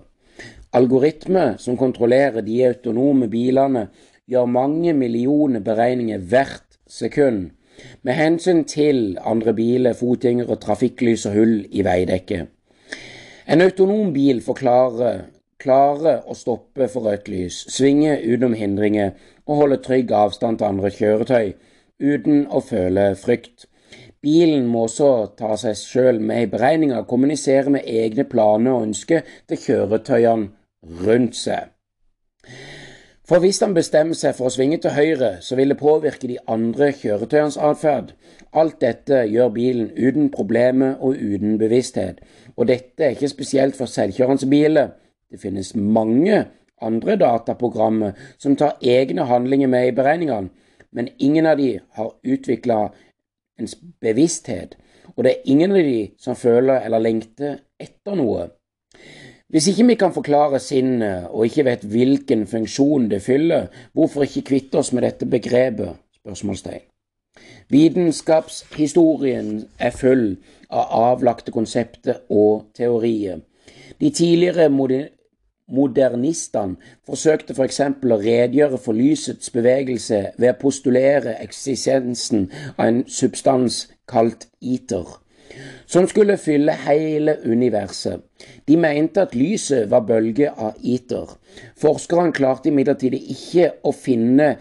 Algoritmer 0.76 1.56
som 1.58 1.78
kontrollerer 1.78 2.42
de 2.46 2.60
autonome 2.68 3.30
bilene, 3.32 3.88
gjør 4.28 4.46
mange 4.46 4.94
millioner 4.94 5.60
beregninger 5.60 6.18
hvert 6.18 6.80
sekund 6.88 7.50
med 8.02 8.14
hensyn 8.14 8.64
til 8.64 9.18
andre 9.22 9.54
biler, 9.54 9.94
fotgjengere, 9.94 10.56
trafikklys 10.56 11.26
og 11.26 11.34
hull 11.40 11.56
i 11.72 11.84
veidekket. 11.86 12.55
En 13.46 13.62
autonom 13.62 14.10
bil 14.14 14.40
forklarer 14.42 15.26
klarer 15.62 16.24
å 16.26 16.34
stoppe 16.38 16.88
for 16.90 17.06
rødt 17.06 17.30
lys, 17.30 17.60
svinge 17.70 18.16
utenom 18.24 18.56
hindringer 18.58 19.14
og 19.46 19.62
holde 19.62 19.78
trygg 19.86 20.12
avstand 20.18 20.60
til 20.60 20.70
andre 20.72 20.92
kjøretøy, 20.94 21.54
uten 22.02 22.46
å 22.50 22.62
føle 22.66 23.12
frykt. 23.22 23.68
Bilen 24.26 24.66
må 24.66 24.88
også 24.88 25.12
ta 25.38 25.54
seg 25.62 25.78
sjøl 25.78 26.20
med 26.20 26.48
i 26.48 26.50
beregninga 26.50 27.04
kommunisere 27.10 27.70
med 27.78 27.86
egne 27.86 28.26
planer 28.26 28.74
og 28.74 28.88
ønsker 28.90 29.22
til 29.46 29.62
kjøretøyene 29.62 31.06
rundt 31.06 31.38
seg. 31.38 31.70
For 33.26 33.42
hvis 33.42 33.60
han 33.64 33.74
bestemmer 33.74 34.14
seg 34.14 34.36
for 34.38 34.48
å 34.48 34.54
svinge 34.54 34.78
til 34.82 34.94
høyre, 34.94 35.40
så 35.42 35.58
vil 35.58 35.74
det 35.74 35.80
påvirke 35.80 36.30
de 36.30 36.38
andre 36.52 36.92
kjøretøyenes 36.94 37.58
atferd. 37.58 38.12
Alt 38.54 38.78
dette 38.84 39.24
gjør 39.26 39.50
bilen 39.56 39.88
uten 39.98 40.30
problemer 40.34 41.00
og 41.02 41.18
uten 41.18 41.58
bevissthet. 41.58 42.22
Og 42.56 42.70
dette 42.70 43.02
er 43.08 43.16
ikke 43.16 43.32
spesielt 43.32 43.78
for 43.78 43.90
selvkjørende 43.90 44.50
biler. 44.52 44.94
Det 45.32 45.42
finnes 45.42 45.74
mange 45.76 46.44
andre 46.82 47.16
dataprogrammer 47.18 48.14
som 48.38 48.56
tar 48.56 48.78
egne 48.82 49.26
handlinger 49.26 49.68
med 49.74 49.88
i 49.88 49.96
beregningene, 49.96 50.52
men 50.92 51.10
ingen 51.18 51.46
av 51.50 51.58
de 51.58 51.80
har 51.98 52.14
utvikla 52.24 52.78
en 53.60 53.72
bevissthet, 54.02 54.76
og 55.16 55.24
det 55.24 55.32
er 55.32 55.50
ingen 55.52 55.72
av 55.72 55.82
de 55.84 56.12
som 56.20 56.38
føler 56.38 56.86
eller 56.86 57.02
lengter 57.04 57.58
etter 57.80 58.16
noe. 58.20 58.50
Hvis 59.50 59.68
ikke 59.68 59.86
vi 59.88 59.96
kan 59.96 60.14
forklare 60.14 60.60
sinnet 60.60 61.28
og 61.30 61.46
ikke 61.46 61.66
vet 61.66 61.84
hvilken 61.86 62.48
funksjon 62.48 63.10
det 63.12 63.22
fyller, 63.22 63.68
hvorfor 63.94 64.26
ikke 64.26 64.42
kvitte 64.42 64.82
oss 64.82 64.94
med 64.94 65.06
dette 65.06 65.26
begrepet? 65.30 65.96
spørsmålstegn. 66.26 66.82
Vitenskapshistorien 67.70 69.68
er 69.80 69.92
full 69.94 70.38
av 70.70 70.86
avlagte 71.12 71.52
konsepter 71.54 72.24
og 72.30 72.72
teorier. 72.78 73.40
De 74.02 74.10
tidligere 74.10 74.70
modernistene 75.68 76.76
forsøkte 77.06 77.54
f.eks. 77.54 77.82
For 78.02 78.16
å 78.16 78.22
redegjøre 78.24 78.80
for 78.82 78.98
lysets 78.98 79.54
bevegelse 79.54 80.24
ved 80.38 80.50
å 80.56 80.60
postulere 80.62 81.38
eksistensen 81.44 82.50
av 82.78 82.88
en 82.88 83.04
substans 83.20 83.86
kalt 84.10 84.50
iter 84.62 85.06
som 85.86 86.08
skulle 86.08 86.38
fylle 86.38 86.74
hele 86.86 87.38
universet. 87.46 88.22
De 88.68 88.78
mente 88.78 89.22
at 89.22 89.36
lyset 89.36 89.90
var 89.92 90.06
bølger 90.08 90.56
av 90.58 90.80
iter. 90.84 91.38
Forskerne 91.82 92.34
klarte 92.36 92.72
imidlertid 92.72 93.16
ikke 93.18 93.72
å 93.84 93.94
finne 93.96 94.56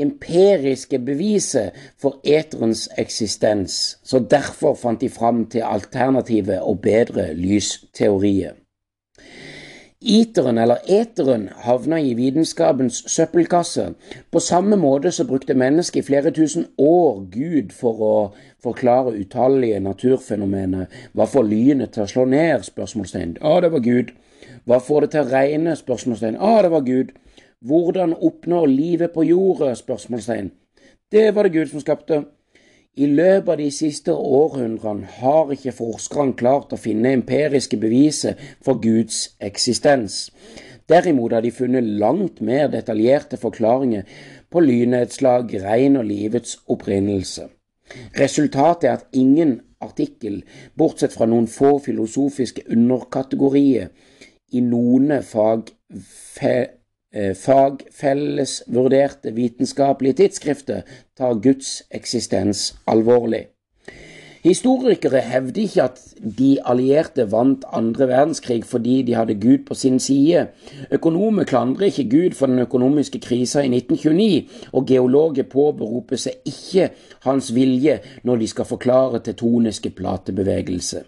empiriske 0.00 0.98
beviset 0.98 1.76
for 2.00 2.20
eterens 2.24 2.88
eksistens, 2.98 3.98
så 4.02 4.18
derfor 4.18 4.74
fant 4.74 5.00
de 5.00 5.10
fram 5.12 5.44
til 5.52 5.66
alternative 5.66 6.62
og 6.62 6.80
bedre 6.80 7.32
lysteorier. 7.34 8.56
Iteren, 10.00 10.56
eller 10.58 10.78
eteren, 10.88 11.50
havna 11.60 11.98
i 12.00 12.14
vitenskapens 12.16 13.02
søppelkasse. 13.12 13.90
På 14.32 14.40
samme 14.40 14.76
måte 14.80 15.12
så 15.12 15.26
brukte 15.28 15.54
mennesket 15.54 16.00
i 16.00 16.06
flere 16.06 16.30
tusen 16.30 16.64
år 16.78 17.18
Gud 17.34 17.74
for 17.76 18.00
å 18.00 18.14
forklare 18.62 19.16
utallige 19.18 19.80
naturfenomener. 19.80 20.86
Hva 21.12 21.26
får 21.26 21.46
lynet 21.48 21.94
til 21.94 22.04
å 22.04 22.10
slå 22.10 22.26
ned? 22.30 22.64
spørsmålstegn. 22.66 23.38
Å, 23.40 23.60
det 23.64 23.72
var 23.72 23.84
Gud. 23.84 24.12
Hva 24.68 24.80
får 24.80 25.06
det 25.06 25.10
til 25.14 25.24
å 25.24 25.30
regne? 25.30 25.76
spørsmålstegn. 25.76 26.36
Å, 26.36 26.52
det 26.64 26.72
var 26.74 26.86
Gud. 26.86 27.14
Hvordan 27.60 28.16
oppnår 28.16 28.66
livet 28.68 29.14
på 29.14 29.24
jordet? 29.28 29.78
spørsmålstegn. 29.78 30.50
Det 31.12 31.30
var 31.34 31.48
det 31.48 31.56
Gud 31.56 31.72
som 31.72 31.82
skapte. 31.82 32.24
I 32.98 33.06
løpet 33.06 33.48
av 33.48 33.60
de 33.60 33.68
siste 33.70 34.12
århundrene 34.12 35.06
har 35.20 35.52
ikke 35.54 35.72
forskerne 35.76 36.34
klart 36.36 36.72
å 36.74 36.78
finne 36.80 37.12
empiriske 37.14 37.78
beviser 37.78 38.34
for 38.64 38.80
Guds 38.82 39.36
eksistens. 39.38 40.26
Derimot 40.90 41.32
har 41.32 41.44
de 41.46 41.52
funnet 41.54 41.86
langt 42.02 42.40
mer 42.42 42.66
detaljerte 42.72 43.38
forklaringer 43.38 44.02
på 44.50 44.62
lynnedslag, 44.64 45.54
regn 45.62 46.00
og 46.00 46.08
livets 46.10 46.58
opprinnelse. 46.66 47.46
Resultatet 48.18 48.88
er 48.88 48.98
at 48.98 49.06
ingen 49.12 49.60
artikkel, 49.80 50.42
bortsett 50.76 51.14
fra 51.16 51.26
noen 51.26 51.48
få 51.48 51.78
filosofiske 51.84 52.66
underkategorier, 52.70 53.88
i 54.52 54.60
noen 54.60 55.12
Eh, 57.12 57.34
fagfellesvurderte 57.34 59.32
vitenskapelige 59.34 60.14
tidsskrifter 60.20 60.82
tar 61.18 61.40
Guds 61.42 61.82
eksistens 61.90 62.76
alvorlig. 62.86 63.48
Historikere 64.42 65.20
hevder 65.20 65.62
ikke 65.62 65.82
at 65.82 65.98
de 66.38 66.56
allierte 66.64 67.26
vant 67.32 67.64
andre 67.76 68.06
verdenskrig 68.08 68.62
fordi 68.64 69.02
de 69.02 69.14
hadde 69.14 69.34
Gud 69.34 69.66
på 69.66 69.74
sin 69.74 69.98
side. 70.00 70.46
Økonomer 70.90 71.44
klandrer 71.44 71.90
ikke 71.90 72.08
Gud 72.10 72.34
for 72.34 72.46
den 72.46 72.58
økonomiske 72.58 73.20
krisa 73.20 73.60
i 73.60 73.68
1929, 73.68 74.48
og 74.72 74.86
geologer 74.86 75.42
påberoper 75.42 76.16
seg 76.16 76.32
ikke 76.48 76.88
hans 77.26 77.54
vilje 77.54 77.98
når 78.24 78.36
de 78.36 78.48
skal 78.48 78.64
forklare 78.64 79.20
tetoniske 79.24 79.90
platebevegelser. 79.90 81.02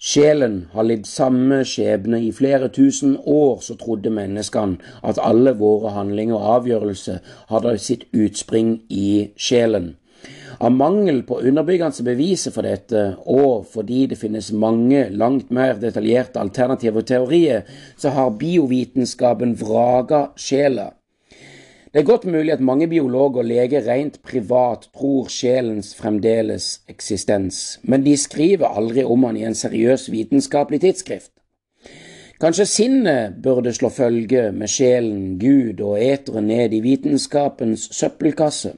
Sjelen 0.00 0.56
har 0.72 0.84
lidd 0.88 1.04
samme 1.08 1.62
skjebne 1.64 2.22
i 2.24 2.32
flere 2.32 2.68
tusen 2.68 3.18
år, 3.20 3.60
så 3.60 3.76
trodde 3.76 4.10
menneskene 4.10 4.80
at 5.04 5.20
alle 5.20 5.52
våre 5.60 5.92
handlinger 5.92 6.40
og 6.40 6.48
avgjørelser 6.54 7.20
hadde 7.52 7.76
sitt 7.78 8.08
utspring 8.12 8.78
i 8.88 9.28
sjelen. 9.36 9.94
Av 10.60 10.72
mangel 10.72 11.22
på 11.26 11.40
underbyggende 11.40 12.04
beviser 12.06 12.52
for 12.54 12.66
dette, 12.66 13.04
og 13.26 13.66
fordi 13.72 14.04
det 14.10 14.18
finnes 14.20 14.52
mange 14.52 15.08
langt 15.10 15.50
mer 15.50 15.78
detaljerte 15.80 16.40
alternative 16.40 17.02
teorier, 17.02 17.64
så 17.96 18.12
har 18.14 18.36
biovitenskapen 18.38 19.56
vraga 19.58 20.28
sjela. 20.36 20.92
Det 21.94 22.00
er 22.02 22.06
godt 22.08 22.24
mulig 22.26 22.50
at 22.50 22.60
mange 22.60 22.88
biologer 22.90 23.44
og 23.44 23.46
leger 23.46 23.84
rent 23.86 24.16
privat 24.26 24.88
tror 24.90 25.28
sjelens 25.30 25.92
fremdeles 25.94 26.80
eksistens, 26.90 27.78
men 27.82 28.02
de 28.02 28.16
skriver 28.18 28.66
aldri 28.66 29.04
om 29.06 29.28
han 29.28 29.38
i 29.38 29.44
en 29.46 29.54
seriøs 29.54 30.08
vitenskapelig 30.10 30.80
tidsskrift. 30.82 31.30
Kanskje 32.42 32.66
sinnet 32.66 33.36
burde 33.42 33.72
slå 33.72 33.92
følge 33.94 34.48
med 34.52 34.68
sjelen, 34.68 35.36
Gud 35.38 35.78
og 35.86 36.02
eteren 36.02 36.50
ned 36.50 36.74
i 36.74 36.82
vitenskapens 36.82 37.86
søppelkasse. 37.94 38.74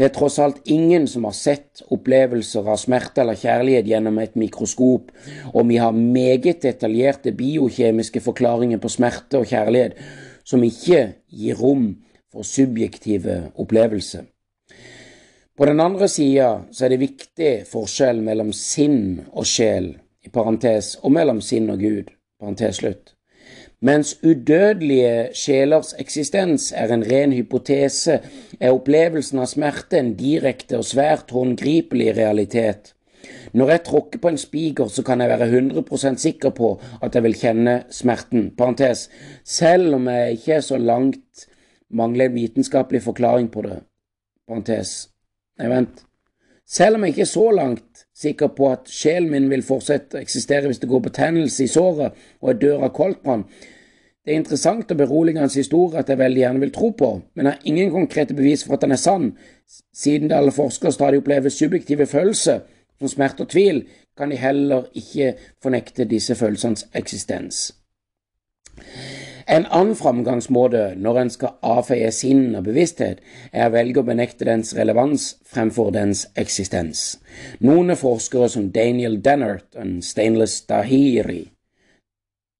Det 0.00 0.06
er 0.06 0.12
tross 0.16 0.38
alt 0.40 0.62
ingen 0.64 1.04
som 1.12 1.26
har 1.28 1.34
sett 1.36 1.82
opplevelser 1.92 2.64
av 2.72 2.78
smerte 2.80 3.20
eller 3.20 3.36
kjærlighet 3.36 3.84
gjennom 3.90 4.16
et 4.22 4.38
mikroskop, 4.40 5.10
og 5.52 5.66
vi 5.68 5.76
har 5.76 5.92
meget 5.92 6.62
detaljerte 6.64 7.34
biokjemiske 7.36 8.22
forklaringer 8.24 8.80
på 8.80 8.88
smerte 8.88 9.42
og 9.42 9.50
kjærlighet 9.50 10.00
som 10.40 10.64
ikke 10.64 11.02
gir 11.28 11.60
rom 11.60 11.90
for 12.32 12.48
subjektive 12.48 13.50
opplevelser. 13.60 14.24
På 15.52 15.68
den 15.68 15.84
andre 15.84 16.08
sida 16.08 16.48
er 16.80 16.94
det 16.94 17.02
viktig 17.04 17.52
forskjell 17.68 18.24
mellom 18.24 18.56
sinn 18.56 19.20
og 19.34 19.44
sjel, 19.44 19.92
i 20.24 20.32
parentes, 20.32 20.94
og 21.04 21.12
mellom 21.12 21.44
sinn 21.44 21.68
og 21.68 21.84
Gud, 21.84 22.08
parentes 22.40 22.80
slutt. 22.80 23.18
Mens 23.80 24.18
udødelige 24.24 25.30
sjelers 25.34 25.94
eksistens 25.98 26.72
er 26.76 26.92
en 26.92 27.04
ren 27.06 27.32
hypotese, 27.32 28.18
er 28.60 28.74
opplevelsen 28.76 29.40
av 29.40 29.48
smerte 29.48 29.96
en 30.02 30.10
direkte 30.18 30.76
og 30.76 30.84
svært 30.84 31.32
håndgripelig 31.32 32.10
realitet. 32.18 32.92
Når 33.56 33.70
jeg 33.70 33.84
tråkker 33.86 34.20
på 34.20 34.28
en 34.28 34.38
spiker, 34.38 34.88
så 34.92 35.02
kan 35.02 35.20
jeg 35.20 35.32
være 35.32 35.48
100% 35.48 36.20
sikker 36.20 36.52
på 36.56 36.74
at 37.02 37.14
jeg 37.14 37.24
vil 37.24 37.38
kjenne 37.40 37.76
smerten. 37.90 38.50
Parentes. 38.56 39.08
Selv 39.44 39.96
om 39.96 40.08
jeg 40.08 40.36
ikke 40.36 40.52
er 40.58 40.66
så 40.66 40.78
langt 40.78 41.48
mangler 41.90 42.28
en 42.28 42.34
vitenskapelig 42.34 43.02
forklaring 43.02 43.50
på 43.50 43.64
det. 43.66 43.80
Parentes. 44.48 45.08
Nei, 45.58 45.72
vent. 45.72 46.04
Selv 46.68 46.96
om 46.96 47.04
jeg 47.04 47.16
ikke 47.16 47.26
er 47.26 47.32
så 47.32 47.50
langt 47.50 47.89
sikker 48.20 48.52
på 48.56 48.70
at 48.70 48.90
sjelen 48.92 49.30
min 49.32 49.48
vil 49.50 49.64
fortsette 49.64 50.18
å 50.18 50.22
eksistere 50.22 50.68
hvis 50.68 50.82
det 50.82 50.90
går 50.90 51.06
betennelse 51.08 51.64
i 51.64 51.70
såret 51.72 52.16
og 52.40 52.50
jeg 52.52 52.60
dør 52.64 52.86
av 52.86 52.92
koldtbrann. 52.96 53.46
Det 54.20 54.34
er 54.34 54.42
interessant 54.42 54.90
og 54.92 54.98
beroligende 55.00 55.48
historie 55.48 55.98
at 55.98 56.10
jeg 56.12 56.20
veldig 56.20 56.42
gjerne 56.42 56.60
vil 56.60 56.74
tro 56.74 56.90
på, 56.92 57.08
men 57.34 57.48
har 57.48 57.62
ingen 57.64 57.90
konkrete 57.90 58.36
bevis 58.36 58.66
for 58.66 58.76
at 58.76 58.84
den 58.84 58.92
er 58.92 59.00
sann. 59.00 59.30
Siden 59.96 60.28
det 60.28 60.36
alle 60.36 60.52
forskere 60.52 60.92
stadig 60.92 61.22
opplever 61.22 61.48
subjektive 61.48 62.06
følelser, 62.06 62.60
som 63.00 63.08
smerte 63.08 63.46
og 63.46 63.52
tvil, 63.54 63.86
kan 64.16 64.30
de 64.30 64.36
heller 64.36 64.90
ikke 64.92 65.32
fornekte 65.62 66.04
disse 66.04 66.36
følelsenes 66.36 66.84
eksistens. 66.94 67.70
En 69.50 69.64
annen 69.66 69.96
framgangsmåte 69.98 70.92
når 70.94 71.16
en 71.18 71.30
skal 71.34 71.56
avfeie 71.66 72.12
sinn 72.14 72.52
og 72.54 72.68
bevissthet, 72.68 73.18
er 73.50 73.66
å 73.66 73.72
velge 73.74 73.98
å 73.98 74.06
benekte 74.06 74.46
dens 74.46 74.70
relevans 74.78 75.24
fremfor 75.50 75.90
dens 75.96 76.28
eksistens. 76.38 77.16
Noen 77.58 77.96
forskere 77.98 78.46
som 78.52 78.68
Daniel 78.70 79.16
Dennert 79.24 79.74
og 79.74 80.04
Stainless 80.06 80.60
Dahiri 80.70 81.48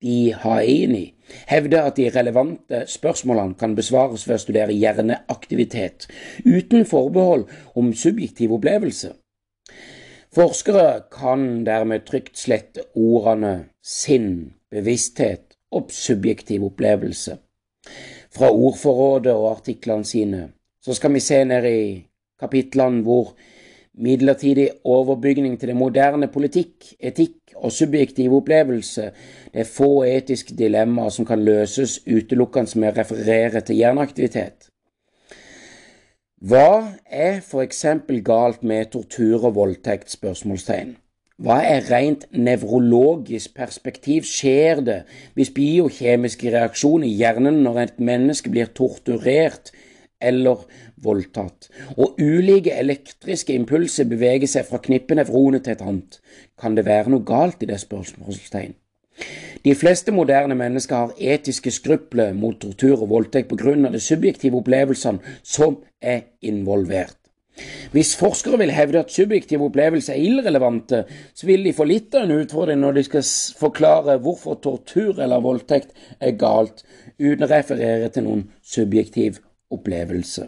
de 0.02 0.32
Haini 0.42 1.04
hevder 1.46 1.86
at 1.86 2.00
de 2.00 2.08
relevante 2.10 2.82
spørsmålene 2.90 3.54
kan 3.60 3.76
besvares 3.78 4.26
ved 4.26 4.40
å 4.40 4.42
studere 4.42 4.74
hjerneaktivitet, 4.74 6.08
uten 6.42 6.88
forbehold 6.88 7.46
om 7.78 7.92
subjektiv 7.94 8.56
opplevelse. 8.56 9.12
Forskere 10.34 11.04
kan 11.14 11.62
dermed 11.66 12.08
trygt 12.08 12.38
slette 12.38 12.88
ordene 12.98 13.54
sinn, 13.78 14.56
bevissthet 14.74 15.49
opp 15.72 15.92
subjektiv 15.94 16.64
opplevelse. 16.64 17.36
Fra 18.30 18.50
ordforrådet 18.50 19.32
og 19.32 19.50
artiklene 19.56 20.04
sine 20.06 20.48
så 20.82 20.94
skal 20.96 21.12
vi 21.14 21.20
se 21.20 21.42
ned 21.44 21.66
i 21.68 21.82
kapitlene 22.40 23.02
hvor 23.04 23.34
midlertidig 24.00 24.68
overbygning 24.84 25.58
til 25.60 25.72
det 25.72 25.76
moderne 25.76 26.28
politikk, 26.32 26.94
etikk 27.00 27.54
og 27.56 27.72
subjektiv 27.72 28.32
opplevelse, 28.38 29.10
det 29.52 29.64
er 29.64 29.68
få 29.68 30.04
etiske 30.08 30.56
dilemmaer 30.56 31.12
som 31.12 31.26
kan 31.26 31.42
løses 31.44 31.98
utelukkende 32.06 32.80
med 32.80 32.92
å 32.92 32.98
referere 33.00 33.60
til 33.60 33.80
hjerneaktivitet. 33.82 34.70
Hva 36.40 36.96
er 37.04 37.42
for 37.44 37.60
eksempel 37.60 38.22
galt 38.24 38.62
med 38.64 38.94
tortur 38.94 39.44
og 39.44 39.58
voldtekt? 39.58 40.08
spørsmålstegn. 40.10 40.94
Hva 41.40 41.62
er 41.64 41.86
rent 41.88 42.26
nevrologisk 42.36 43.54
perspektiv 43.56 44.26
skjer 44.28 44.82
det 44.84 44.96
hvis 45.38 45.52
biokjemiske 45.56 46.50
reaksjoner 46.52 47.08
i 47.08 47.14
hjernen 47.16 47.62
når 47.64 47.78
et 47.84 48.02
menneske 48.10 48.52
blir 48.52 48.68
torturert 48.76 49.72
eller 50.20 50.66
voldtatt, 51.00 51.70
og 51.96 52.20
ulike 52.20 52.74
elektriske 52.76 53.56
impulser 53.56 54.04
beveger 54.10 54.50
seg 54.52 54.66
fra 54.68 54.82
knippenevronet 54.84 55.64
til 55.64 55.78
et 55.78 55.84
annet? 55.86 56.18
Kan 56.60 56.76
det 56.76 56.84
være 56.84 57.14
noe 57.14 57.24
galt 57.24 57.64
i 57.64 57.70
det 57.70 57.80
spørsmålstegn? 57.80 58.76
De 59.64 59.74
fleste 59.76 60.12
moderne 60.12 60.56
mennesker 60.56 60.96
har 60.96 61.16
etiske 61.16 61.72
skrupler 61.72 62.36
mot 62.36 62.60
tortur 62.60 63.00
og 63.00 63.10
voldtekt 63.14 63.48
på 63.48 63.58
grunn 63.60 63.88
av 63.88 63.96
de 63.96 64.00
subjektive 64.00 64.60
opplevelsene 64.60 65.36
som 65.40 65.80
er 66.00 66.22
involvert. 66.44 67.19
Hvis 67.90 68.14
forskere 68.18 68.58
vil 68.60 68.70
hevde 68.70 69.00
at 69.02 69.10
subjektive 69.10 69.66
opplevelser 69.66 70.14
er 70.14 70.22
irrelevante, 70.22 71.04
så 71.34 71.46
vil 71.46 71.64
de 71.66 71.74
få 71.74 71.86
litt 71.90 72.14
av 72.14 72.26
en 72.26 72.36
utfordring 72.38 72.80
når 72.80 72.98
de 72.98 73.04
skal 73.08 73.26
forklare 73.58 74.18
hvorfor 74.22 74.60
tortur 74.62 75.18
eller 75.18 75.42
voldtekt 75.42 75.90
er 76.20 76.38
galt, 76.38 76.84
uten 77.18 77.44
å 77.46 77.50
referere 77.50 78.08
til 78.14 78.28
noen 78.28 78.46
subjektiv 78.62 79.42
opplevelse. 79.74 80.46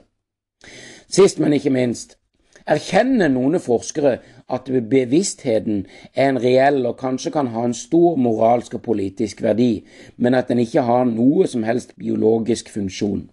Sist, 1.12 1.42
men 1.42 1.58
ikke 1.58 1.74
minst, 1.74 2.16
erkjenner 2.62 3.28
noen 3.28 3.58
forskere 3.60 4.16
at 4.52 4.70
bevisstheten 4.70 5.84
er 6.14 6.30
en 6.30 6.40
reell 6.40 6.86
og 6.86 6.98
kanskje 7.00 7.32
kan 7.34 7.50
ha 7.52 7.64
en 7.66 7.76
stor 7.76 8.16
moralsk 8.20 8.78
og 8.78 8.84
politisk 8.86 9.42
verdi, 9.42 9.82
men 10.16 10.38
at 10.38 10.48
den 10.48 10.62
ikke 10.62 10.86
har 10.86 11.04
noe 11.10 11.48
som 11.50 11.66
helst 11.66 11.96
biologisk 11.98 12.70
funksjon. 12.72 13.26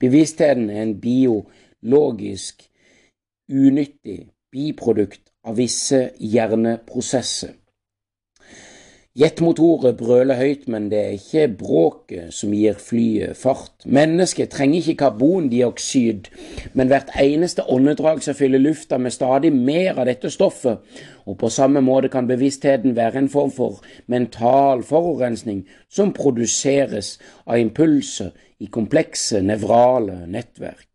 Bevisstheten 0.00 0.68
er 0.70 0.84
en 0.84 0.96
biologisk 1.00 2.67
unyttig 3.48 4.28
biprodukt 4.52 5.32
av 5.44 5.56
visse 5.56 6.10
hjerneprosesser. 6.18 7.54
Jetmotorer 9.18 9.96
brøler 9.98 10.36
høyt, 10.38 10.68
men 10.70 10.84
det 10.92 10.98
er 11.00 11.14
ikke 11.16 11.48
bråket 11.58 12.34
som 12.36 12.52
gir 12.54 12.76
flyet 12.78 13.34
fart. 13.40 13.82
Mennesket 13.82 14.52
trenger 14.52 14.78
ikke 14.78 15.00
karbondioksid, 15.00 16.28
men 16.78 16.92
hvert 16.92 17.10
eneste 17.18 17.64
åndedrag 17.66 18.22
som 18.22 18.36
fyller 18.38 18.62
lufta 18.62 19.00
med 19.02 19.16
stadig 19.16 19.50
mer 19.56 19.98
av 19.98 20.06
dette 20.06 20.30
stoffet, 20.30 20.84
og 21.26 21.38
på 21.40 21.50
samme 21.50 21.82
måte 21.82 22.12
kan 22.12 22.30
bevisstheten 22.30 22.94
være 22.94 23.24
en 23.24 23.32
form 23.32 23.50
for 23.50 23.82
mental 24.06 24.84
forurensning 24.86 25.64
som 25.90 26.14
produseres 26.14 27.16
av 27.42 27.58
impulser 27.58 28.30
i 28.62 28.70
komplekse 28.70 29.42
nevrale 29.42 30.28
nettverk. 30.30 30.87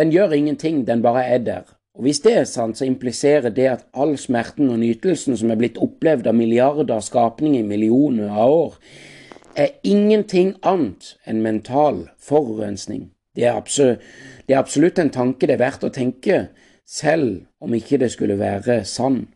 Den 0.00 0.12
gjør 0.12 0.32
ingenting, 0.32 0.86
den 0.86 1.02
bare 1.02 1.26
er 1.26 1.38
der. 1.38 1.62
Og 1.94 2.02
Hvis 2.02 2.20
det 2.20 2.32
er 2.32 2.44
sant, 2.44 2.78
så 2.78 2.84
impliserer 2.84 3.50
det 3.50 3.66
at 3.68 3.86
all 3.94 4.18
smerten 4.18 4.70
og 4.70 4.78
nytelsen 4.78 5.36
som 5.36 5.50
er 5.50 5.58
blitt 5.60 5.76
opplevd 5.76 6.26
av 6.26 6.34
milliarder 6.34 6.94
av 6.94 7.02
skapninger 7.04 7.60
i 7.60 7.66
millioner 7.66 8.30
av 8.32 8.50
år, 8.50 8.78
er 9.56 9.74
ingenting 9.84 10.54
annet 10.62 11.10
enn 11.28 11.42
mental 11.44 12.06
forurensning. 12.16 13.10
Det 13.36 13.44
er, 13.44 13.58
absolutt, 13.58 14.00
det 14.48 14.54
er 14.54 14.62
absolutt 14.62 14.98
en 14.98 15.12
tanke 15.12 15.46
det 15.46 15.58
er 15.58 15.64
verdt 15.66 15.84
å 15.84 15.92
tenke, 15.92 16.38
selv 16.86 17.42
om 17.60 17.74
ikke 17.76 17.98
det 18.00 18.08
skulle 18.14 18.38
være 18.40 18.80
sann. 18.88 19.26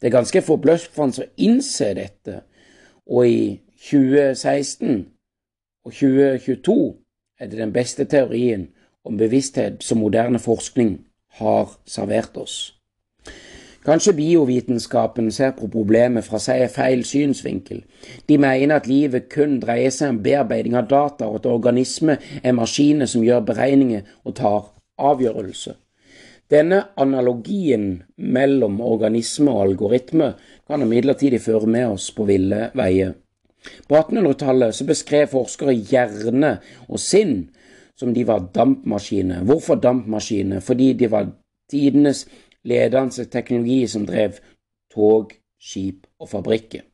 Det 0.00 0.08
er 0.08 0.16
ganske 0.16 0.42
forbløffende 0.46 1.26
å 1.26 1.28
innse 1.36 1.90
dette, 1.98 2.40
og 3.04 3.28
i 3.28 3.60
2016 3.90 5.04
og 5.84 5.92
2022 5.92 6.80
er 7.40 7.52
det 7.52 7.60
den 7.60 7.76
beste 7.76 8.08
teorien 8.08 8.70
om 9.06 9.18
bevissthet 9.18 9.84
som 9.84 10.02
moderne 10.02 10.38
forskning 10.42 10.98
har 11.40 11.76
servert 11.86 12.36
oss. 12.36 12.56
Kanskje 13.86 14.16
biovitenskapen 14.18 15.28
ser 15.30 15.52
på 15.54 15.68
problemet 15.70 16.26
fra 16.26 16.40
seg 16.42 16.64
feil 16.74 17.04
synsvinkel. 17.06 17.84
De 18.26 18.38
mener 18.42 18.80
at 18.80 18.88
livet 18.90 19.28
kun 19.30 19.60
dreier 19.62 19.94
seg 19.94 20.10
om 20.10 20.22
bearbeiding 20.24 20.74
av 20.74 20.88
data, 20.90 21.28
og 21.28 21.38
at 21.38 21.46
organisme 21.46 22.16
er 22.42 22.56
maskiner 22.56 23.06
som 23.06 23.22
gjør 23.22 23.44
beregninger 23.46 24.08
og 24.24 24.34
tar 24.40 24.64
avgjørelser. 24.98 25.76
Denne 26.50 26.80
analogien 26.98 28.02
mellom 28.16 28.80
organisme 28.82 29.54
og 29.54 29.68
algoritme 29.68 30.32
kan 30.66 30.82
imidlertid 30.82 31.38
føre 31.42 31.70
med 31.70 31.86
oss 31.94 32.10
på 32.14 32.26
ville 32.26 32.68
veier. 32.74 33.14
På 33.86 33.98
1800-tallet 33.98 34.82
beskrev 34.86 35.30
forskere 35.30 35.74
hjerne 35.74 36.56
og 36.86 37.02
sinn 37.02 37.48
som 37.96 38.14
de 38.14 38.26
var 38.28 38.48
dampmaskiner. 38.54 39.44
Hvorfor 39.44 39.80
dampmaskiner? 39.80 40.60
Fordi 40.60 40.92
de 40.92 41.10
var 41.10 41.30
tidenes 41.70 42.26
ledende 42.64 43.24
teknologi 43.24 43.86
som 43.86 44.06
drev 44.06 44.38
tog, 44.94 45.32
skip 45.60 46.06
og 46.20 46.28
fabrikker. 46.28 46.84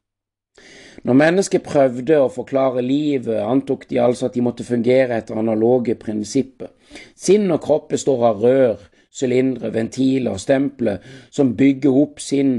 Når 1.03 1.17
mennesket 1.19 1.65
prøvde 1.65 2.19
å 2.21 2.31
forklare 2.31 2.83
livet, 2.85 3.41
antok 3.41 3.89
de 3.91 3.99
altså 4.01 4.29
at 4.29 4.37
de 4.37 4.45
måtte 4.45 4.67
fungere 4.67 5.17
etter 5.19 5.39
analoge 5.41 5.97
prinsipper. 5.99 6.71
Sinn 7.17 7.51
og 7.51 7.63
kropp 7.65 7.89
består 7.95 8.27
av 8.29 8.45
rør, 8.45 8.83
sylindere, 9.13 9.73
ventiler 9.75 10.37
og 10.37 10.41
stempler 10.41 11.01
som 11.33 11.55
bygger 11.57 11.99
opp 12.05 12.21
sinn 12.23 12.55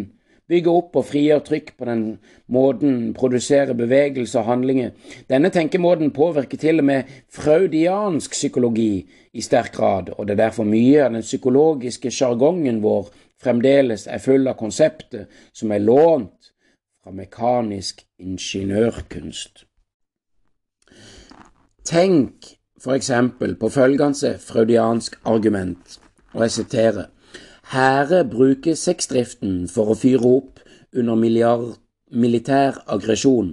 bygge 0.54 0.72
opp 0.72 1.00
og 1.00 1.08
frigjør 1.10 1.42
trykk 1.48 1.74
på 1.80 1.88
den 1.90 2.04
måten, 2.54 3.12
produsere 3.18 3.76
bevegelse 3.78 4.40
og 4.40 4.48
handlinger. 4.52 4.94
Denne 5.30 5.50
tenkemåten 5.54 6.14
påvirker 6.14 6.62
til 6.62 6.84
og 6.84 6.88
med 6.92 7.12
fraudiansk 7.34 8.38
psykologi 8.38 9.04
i 9.34 9.42
sterk 9.42 9.74
grad, 9.74 10.14
og 10.18 10.28
det 10.28 10.38
er 10.38 10.46
derfor 10.46 10.70
mye 10.70 11.04
av 11.04 11.16
den 11.16 11.26
psykologiske 11.26 12.12
sjargongen 12.14 12.82
vår 12.84 13.10
fremdeles 13.44 14.08
er 14.08 14.24
full 14.24 14.48
av 14.48 14.58
konseptet 14.60 15.32
som 15.56 15.74
er 15.74 15.84
lånt 15.84 16.54
fra 17.04 17.12
mekanisk 17.12 18.06
ingeniørkunst. 18.22 19.66
Tenk 21.84 22.54
f.eks. 22.80 23.12
på 23.60 23.70
følgende 23.72 24.38
fraudiansk 24.40 25.18
argument, 25.28 26.00
og 26.34 26.46
jeg 26.46 26.52
siterer 26.60 27.10
Hære 27.74 28.26
bruker 28.30 28.76
sexdriften 28.78 29.54
for 29.66 29.90
å 29.90 29.94
fyre 29.98 30.30
opp 30.30 30.60
under 30.94 31.16
militær 31.18 32.76
aggresjon. 32.96 33.48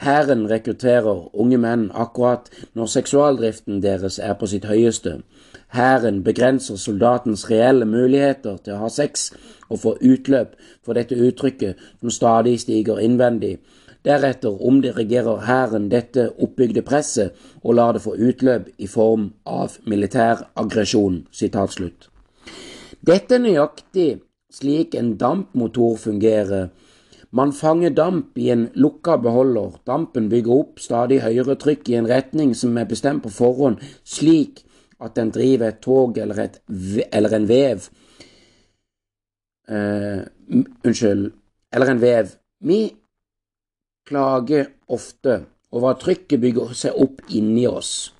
Hæren 0.00 0.46
rekrutterer 0.48 1.26
unge 1.44 1.58
menn 1.60 1.82
akkurat 2.04 2.46
når 2.72 2.88
seksualdriften 2.94 3.82
deres 3.84 4.16
er 4.16 4.38
på 4.40 4.48
sitt 4.48 4.64
høyeste. 4.64 5.12
Hæren 5.76 6.22
begrenser 6.24 6.80
soldatens 6.80 7.42
reelle 7.50 7.84
muligheter 7.84 8.56
til 8.64 8.78
å 8.78 8.86
ha 8.86 8.88
sex 8.94 9.26
og 9.68 9.82
få 9.82 9.92
utløp 10.00 10.54
for 10.80 10.96
dette 10.96 11.18
uttrykket 11.20 11.82
som 12.00 12.14
stadig 12.16 12.54
stiger 12.62 13.02
innvendig. 13.04 13.58
Deretter 14.08 14.56
omdirigerer 14.70 15.44
hæren 15.50 15.90
dette 15.92 16.30
oppbygde 16.38 16.80
presset 16.88 17.36
og 17.60 17.76
lar 17.76 17.92
det 17.92 18.06
få 18.08 18.16
utløp 18.16 18.72
i 18.78 18.88
form 18.88 19.34
av 19.44 19.76
militær 19.84 20.46
aggresjon. 20.56 21.26
Dette 23.06 23.38
er 23.38 23.44
nøyaktig 23.44 24.10
slik 24.52 24.94
en 24.98 25.14
dampmotor 25.20 25.96
fungerer 26.00 26.70
man 27.30 27.52
fanger 27.54 27.90
damp 27.94 28.38
i 28.38 28.48
en 28.50 28.66
lukka 28.74 29.16
beholder. 29.22 29.76
Dampen 29.86 30.28
bygger 30.30 30.64
opp 30.64 30.80
stadig 30.82 31.20
høyere 31.22 31.54
trykk 31.62 31.92
i 31.92 31.98
en 32.00 32.08
retning 32.10 32.54
som 32.58 32.78
er 32.78 32.88
bestemt 32.90 33.22
på 33.22 33.30
forhånd, 33.30 33.78
slik 34.04 34.64
at 35.00 35.14
den 35.16 35.30
driver 35.32 35.70
et 35.70 35.78
tog 35.84 36.18
eller, 36.18 36.40
et, 36.42 36.58
eller 37.12 37.36
en 37.36 37.46
vev. 37.48 37.86
Uh, 39.70 40.26
unnskyld, 40.82 41.30
eller 41.72 41.92
en 41.92 42.02
vev. 42.02 42.34
Vi 42.66 42.80
klager 44.10 44.72
ofte 44.90 45.44
over 45.70 45.92
at 45.94 46.02
trykket 46.02 46.42
bygger 46.42 46.74
seg 46.74 46.98
opp 46.98 47.22
inni 47.30 47.68
oss. 47.70 48.10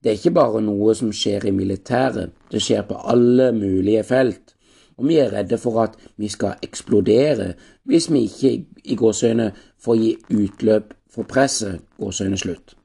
Det 0.00 0.10
er 0.10 0.16
ikke 0.16 0.36
bare 0.36 0.60
noe 0.64 0.94
som 0.96 1.12
skjer 1.12 1.44
i 1.46 1.52
militæret, 1.52 2.32
det 2.52 2.62
skjer 2.64 2.86
på 2.88 2.96
alle 3.12 3.50
mulige 3.52 4.04
felt 4.08 4.54
og 5.00 5.08
vi 5.08 5.16
er 5.16 5.32
redde 5.32 5.58
for 5.58 5.80
at 5.82 5.96
vi 6.20 6.28
skal 6.28 6.60
eksplodere 6.62 7.54
hvis 7.88 8.10
vi 8.12 8.26
ikke 8.28 8.50
i 8.84 8.96
gåsøyne 8.96 9.52
får 9.80 9.96
gi 9.96 10.10
utløp 10.36 10.92
for 11.10 11.22
presset. 11.22 11.80
gåsøyne 11.98 12.36
slutt. 12.36 12.76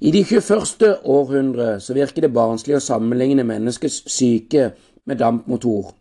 I 0.00 0.10
de 0.10 0.24
21. 0.24 0.96
århundre 1.04 1.80
så 1.80 1.94
virker 1.94 2.24
det 2.24 2.32
barnslig 2.32 2.76
å 2.76 2.80
sammenligne 2.80 3.44
menneskets 3.44 4.02
syke 4.12 4.72
med 5.06 5.20
dampmotor. 5.20 5.92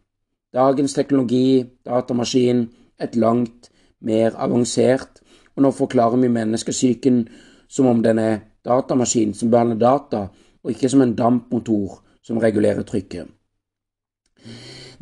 Dagens 0.53 0.93
teknologi, 0.93 1.65
datamaskin, 1.85 2.69
et 2.99 3.15
langt 3.15 3.69
mer 4.01 4.35
avansert, 4.35 5.19
og 5.55 5.63
nå 5.63 5.71
forklarer 5.71 6.17
vi 6.17 6.27
menneskesyken 6.27 7.27
som 7.69 7.85
om 7.85 8.03
den 8.03 8.19
er 8.19 8.39
datamaskin 8.65 9.34
som 9.38 9.52
behandler 9.52 9.80
data, 9.80 10.28
og 10.63 10.71
ikke 10.71 10.89
som 10.89 11.02
en 11.04 11.15
dampmotor 11.15 11.99
som 12.23 12.39
regulerer 12.39 12.86
trykket. 12.88 13.28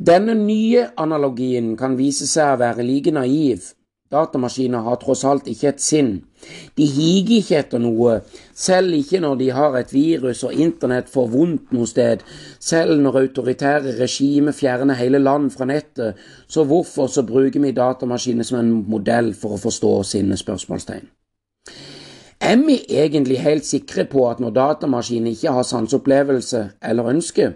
Denne 0.02 0.34
nye 0.34 0.88
analogien 0.98 1.76
kan 1.78 1.98
vise 2.00 2.26
seg 2.30 2.56
å 2.56 2.60
være 2.62 2.86
like 2.88 3.14
naiv. 3.14 3.68
Datamaskiner 4.12 4.82
har 4.84 4.98
tross 5.00 5.22
alt 5.24 5.46
ikke 5.48 5.70
et 5.70 5.84
sinn. 5.84 6.10
De 6.76 6.84
higer 6.90 7.38
ikke 7.38 7.60
etter 7.62 7.80
noe, 7.80 8.18
selv 8.58 8.98
ikke 8.98 9.22
når 9.24 9.38
de 9.40 9.48
har 9.56 9.78
et 9.80 9.94
virus 9.94 10.42
og 10.48 10.58
internett 10.66 11.08
får 11.14 11.30
vondt 11.32 11.72
noe 11.72 11.88
sted, 11.88 12.26
selv 12.60 12.98
når 13.00 13.22
autoritære 13.22 13.96
regimer 14.02 14.58
fjerner 14.58 15.00
hele 15.00 15.22
land 15.22 15.54
fra 15.54 15.70
nettet, 15.70 16.20
så 16.48 16.66
hvorfor 16.68 17.08
så 17.08 17.24
bruker 17.24 17.64
vi 17.64 17.72
datamaskiner 17.78 18.48
som 18.48 18.60
en 18.60 18.74
modell 18.90 19.32
for 19.38 19.56
å 19.56 19.64
forstå 19.70 19.94
sine 20.16 20.40
spørsmålstegn? 20.40 21.08
Er 22.42 22.58
vi 22.66 22.80
egentlig 22.90 23.40
helt 23.40 23.66
sikre 23.66 24.06
på 24.10 24.26
at 24.30 24.40
når 24.42 24.56
datamaskinen 24.56 25.32
ikke 25.32 25.54
har 25.54 25.64
sanseopplevelse 25.64 26.70
eller 26.90 27.10
ønske, 27.14 27.54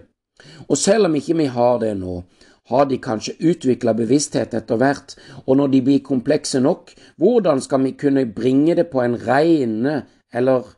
og 0.69 0.78
selv 0.78 1.06
om 1.06 1.15
ikke 1.15 1.38
vi 1.38 1.45
har 1.45 1.80
det 1.82 1.95
nå, 1.98 2.21
har 2.69 2.86
de 2.89 2.98
kanskje 3.02 3.36
utvikla 3.50 3.93
bevissthet 3.98 4.54
etter 4.54 4.78
hvert, 4.78 5.15
og 5.45 5.58
når 5.58 5.74
de 5.74 5.82
blir 5.82 6.06
komplekse 6.06 6.62
nok, 6.62 6.93
hvordan 7.17 7.62
skal 7.62 7.84
vi 7.84 7.91
kunne 7.98 8.26
bringe 8.34 8.76
det 8.76 8.88
på 8.93 9.02
en 9.02 9.17
reine, 9.28 10.04
eller 10.34 10.76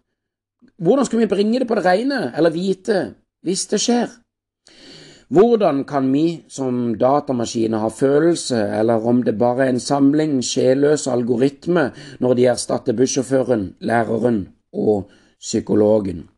Hvordan 0.78 1.06
skal 1.06 1.20
vi 1.20 1.26
bringe 1.26 1.60
det 1.60 1.68
på 1.68 1.76
det 1.76 1.86
reine, 1.86 2.34
eller 2.38 2.54
vite, 2.54 3.16
hvis 3.42 3.66
det 3.66 3.80
skjer? 3.82 4.12
Hvordan 5.28 5.84
kan 5.84 6.08
vi 6.14 6.46
som 6.48 6.96
datamaskiner 6.96 7.82
ha 7.84 7.90
følelse, 7.92 8.62
eller 8.80 9.04
om 9.04 9.24
det 9.24 9.36
bare 9.40 9.66
er 9.66 9.74
en 9.74 9.84
samling 9.84 10.40
sjelløse 10.40 11.12
algoritmer 11.12 11.92
når 12.24 12.38
de 12.40 12.46
erstatter 12.54 12.96
bussjåføren, 12.96 13.74
læreren 13.84 14.46
og 14.72 15.10
psykologen? 15.40 16.30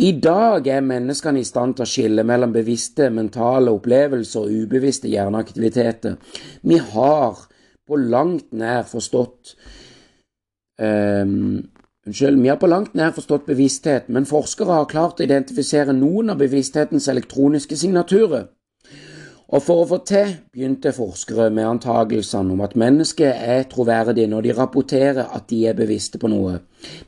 I 0.00 0.12
dag 0.20 0.68
er 0.68 0.84
menneskene 0.84 1.40
i 1.40 1.48
stand 1.48 1.74
til 1.76 1.84
å 1.84 1.88
skille 1.88 2.24
mellom 2.24 2.52
bevisste 2.52 3.08
mentale 3.12 3.72
opplevelser 3.72 4.44
og 4.44 4.62
ubevisste 4.64 5.08
hjerneaktiviteter. 5.08 6.20
Vi 6.62 6.78
har 6.92 7.40
på 7.88 7.96
langt 7.96 8.52
nær 8.52 8.84
forstått 8.88 9.56
um, 10.80 11.64
Unnskyld, 12.06 12.40
vi 12.40 12.48
har 12.48 12.56
på 12.56 12.68
langt 12.70 12.94
nær 12.96 13.10
forstått 13.12 13.44
bevissthet, 13.50 14.06
men 14.08 14.24
forskere 14.24 14.72
har 14.78 14.86
klart 14.88 15.18
å 15.20 15.24
identifisere 15.26 15.92
noen 15.92 16.32
av 16.32 16.38
bevissthetens 16.40 17.10
elektroniske 17.12 17.76
signaturer. 17.76 18.46
Og 19.50 19.64
for 19.66 19.82
å 19.82 19.86
få 19.90 19.98
til 20.06 20.30
begynte 20.54 20.92
forskere 20.94 21.48
med 21.52 21.66
antagelsene 21.66 22.54
om 22.54 22.62
at 22.64 22.76
mennesker 22.78 23.34
er 23.34 23.66
troverdige 23.68 24.30
når 24.30 24.46
de 24.46 24.54
rapporterer 24.56 25.26
at 25.36 25.48
de 25.50 25.58
er 25.68 25.76
bevisste 25.76 26.20
på 26.22 26.30
noe. 26.30 26.60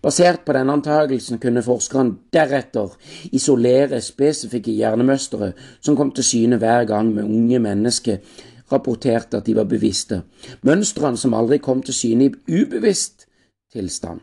Basert 0.02 0.42
på 0.44 0.56
denne 0.56 0.74
antagelsen 0.76 1.40
kunne 1.40 1.62
forskerne 1.64 2.18
deretter 2.34 2.92
isolere 3.30 4.00
spesifikke 4.02 4.74
hjernemønstre 4.74 5.52
som 5.78 5.96
kom 5.96 6.10
til 6.12 6.26
syne 6.26 6.58
hver 6.60 6.84
gang 6.90 7.14
med 7.14 7.30
unge 7.30 7.62
mennesker 7.62 8.42
rapporterte 8.74 9.38
at 9.38 9.46
de 9.46 9.56
var 9.56 9.70
bevisste, 9.70 10.20
mønstrene 10.66 11.20
som 11.20 11.38
aldri 11.38 11.62
kom 11.62 11.80
til 11.86 11.96
syne 11.96 12.28
i 12.28 12.60
ubevisst 12.60 13.28
tilstand. 13.72 14.20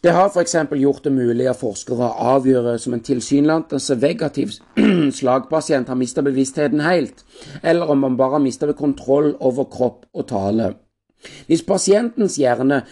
Det 0.00 0.12
har 0.14 0.28
f.eks. 0.30 0.54
gjort 0.78 1.02
det 1.04 1.10
mulig 1.10 1.48
av 1.50 1.56
forskere 1.58 2.06
å 2.06 2.34
avgjøre 2.36 2.76
som 2.78 2.94
en 2.94 3.02
tilsynelatende 3.02 3.96
vegativ 3.98 4.52
slagpasient 5.18 5.90
har 5.90 5.98
mistet 5.98 6.26
bevisstheten 6.28 6.84
helt, 6.86 7.24
eller 7.62 7.90
om 7.90 8.04
man 8.06 8.18
bare 8.20 8.36
har 8.36 8.44
mista 8.44 8.70
kontroll 8.78 9.32
over 9.40 9.66
kropp 9.66 10.04
og 10.14 10.28
tale. 10.30 10.76
Hvis 11.50 11.66
pasientens 11.66 12.38
hjerne 12.38 12.84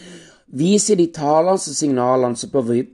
Viser 0.47 0.95
de 0.95 1.09
talende 1.11 1.59
signalene 1.59 2.39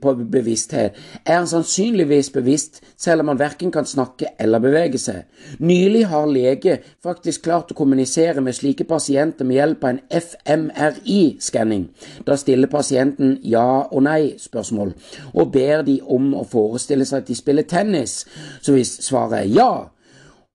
på 0.01 0.13
bevissthet, 0.33 0.95
er 1.21 1.35
han 1.35 1.47
sannsynligvis 1.47 2.31
bevisst 2.33 2.79
selv 2.97 3.21
om 3.21 3.29
han 3.29 3.37
verken 3.37 3.69
kan 3.71 3.85
snakke 3.85 4.31
eller 4.41 4.61
bevege 4.63 4.97
seg. 4.97 5.27
Nylig 5.61 6.07
har 6.09 6.25
lege 6.25 6.79
faktisk 7.05 7.43
klart 7.45 7.69
å 7.69 7.77
kommunisere 7.77 8.41
med 8.41 8.57
slike 8.57 8.87
pasienter 8.89 9.45
med 9.45 9.59
hjelp 9.59 9.85
av 9.85 9.91
en 9.91 10.01
FMRI-skanning. 10.09 11.85
Da 12.25 12.39
stiller 12.41 12.71
pasienten 12.73 13.37
ja- 13.43 13.85
og 13.85 14.01
nei-spørsmål, 14.09 14.95
og 15.33 15.51
ber 15.53 15.85
de 15.85 15.99
om 16.01 16.33
å 16.33 16.47
forestille 16.49 17.05
seg 17.05 17.21
at 17.21 17.27
de 17.29 17.37
spiller 17.37 17.69
tennis. 17.69 18.25
Så 18.61 18.73
hvis 18.73 18.97
svaret 19.05 19.43
er 19.43 19.53
ja, 19.53 19.71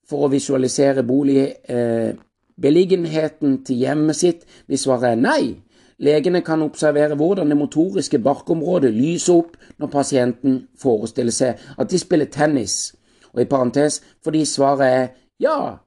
for 0.09 0.27
å 0.27 0.33
visualisere 0.33 1.07
bolig, 1.07 1.55
eh, 1.69 2.13
beliggenheten 2.61 3.63
til 3.65 3.77
hjemmet 3.87 4.17
sitt, 4.17 4.45
hvis 4.67 4.83
svaret 4.83 5.13
er 5.13 5.23
nei, 5.23 5.57
Legene 5.99 6.45
kan 6.47 6.63
observere 6.63 7.17
hvordan 7.19 7.51
det 7.51 7.59
motoriske 7.59 8.21
barkområdet 8.23 8.93
lyser 8.95 9.41
opp 9.41 9.57
når 9.79 9.91
pasienten 9.91 10.61
forestiller 10.79 11.35
seg 11.35 11.59
at 11.79 11.91
de 11.91 11.99
spiller 11.99 12.31
tennis, 12.31 12.95
og 13.35 13.43
i 13.43 13.49
parentes 13.51 13.99
fordi 14.25 14.45
svaret 14.47 14.87
er 14.87 15.09
ja, 15.43 15.79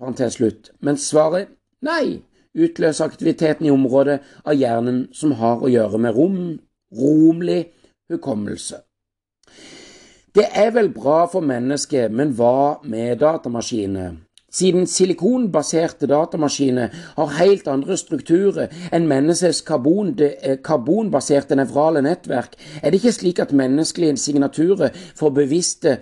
parentes 0.00 0.38
slutt, 0.38 0.72
mens 0.80 1.04
svaret 1.10 1.52
nei 1.84 2.22
utløser 2.54 3.04
aktiviteten 3.04 3.66
i 3.66 3.72
området 3.74 4.20
av 4.46 4.56
hjernen 4.56 5.08
som 5.12 5.34
har 5.40 5.60
å 5.60 5.70
gjøre 5.70 6.00
med 6.00 6.16
rom, 6.16 6.42
romlig 6.94 7.60
hukommelse. 8.10 8.80
Det 10.34 10.46
er 10.50 10.70
vel 10.74 10.88
bra 10.94 11.24
for 11.30 11.46
mennesket, 11.46 12.10
men 12.10 12.32
hva 12.34 12.80
med 12.82 13.20
datamaskiner? 13.20 14.16
Siden 14.54 14.86
silikonbaserte 14.86 16.08
datamaskiner 16.10 16.94
har 17.16 17.36
helt 17.40 17.68
andre 17.70 17.98
strukturer 17.98 18.72
enn 18.94 19.08
menneskets 19.10 19.64
karbon, 19.66 20.14
eh, 20.20 20.58
karbonbaserte 20.62 21.58
nevrale 21.58 22.02
nettverk, 22.04 22.54
er 22.82 22.90
det 22.90 23.02
ikke 23.02 23.18
slik 23.18 23.42
at 23.42 23.52
menneskelige 23.52 24.16
signaturer 24.16 24.94
får 25.18 25.30
bevisste 25.42 25.98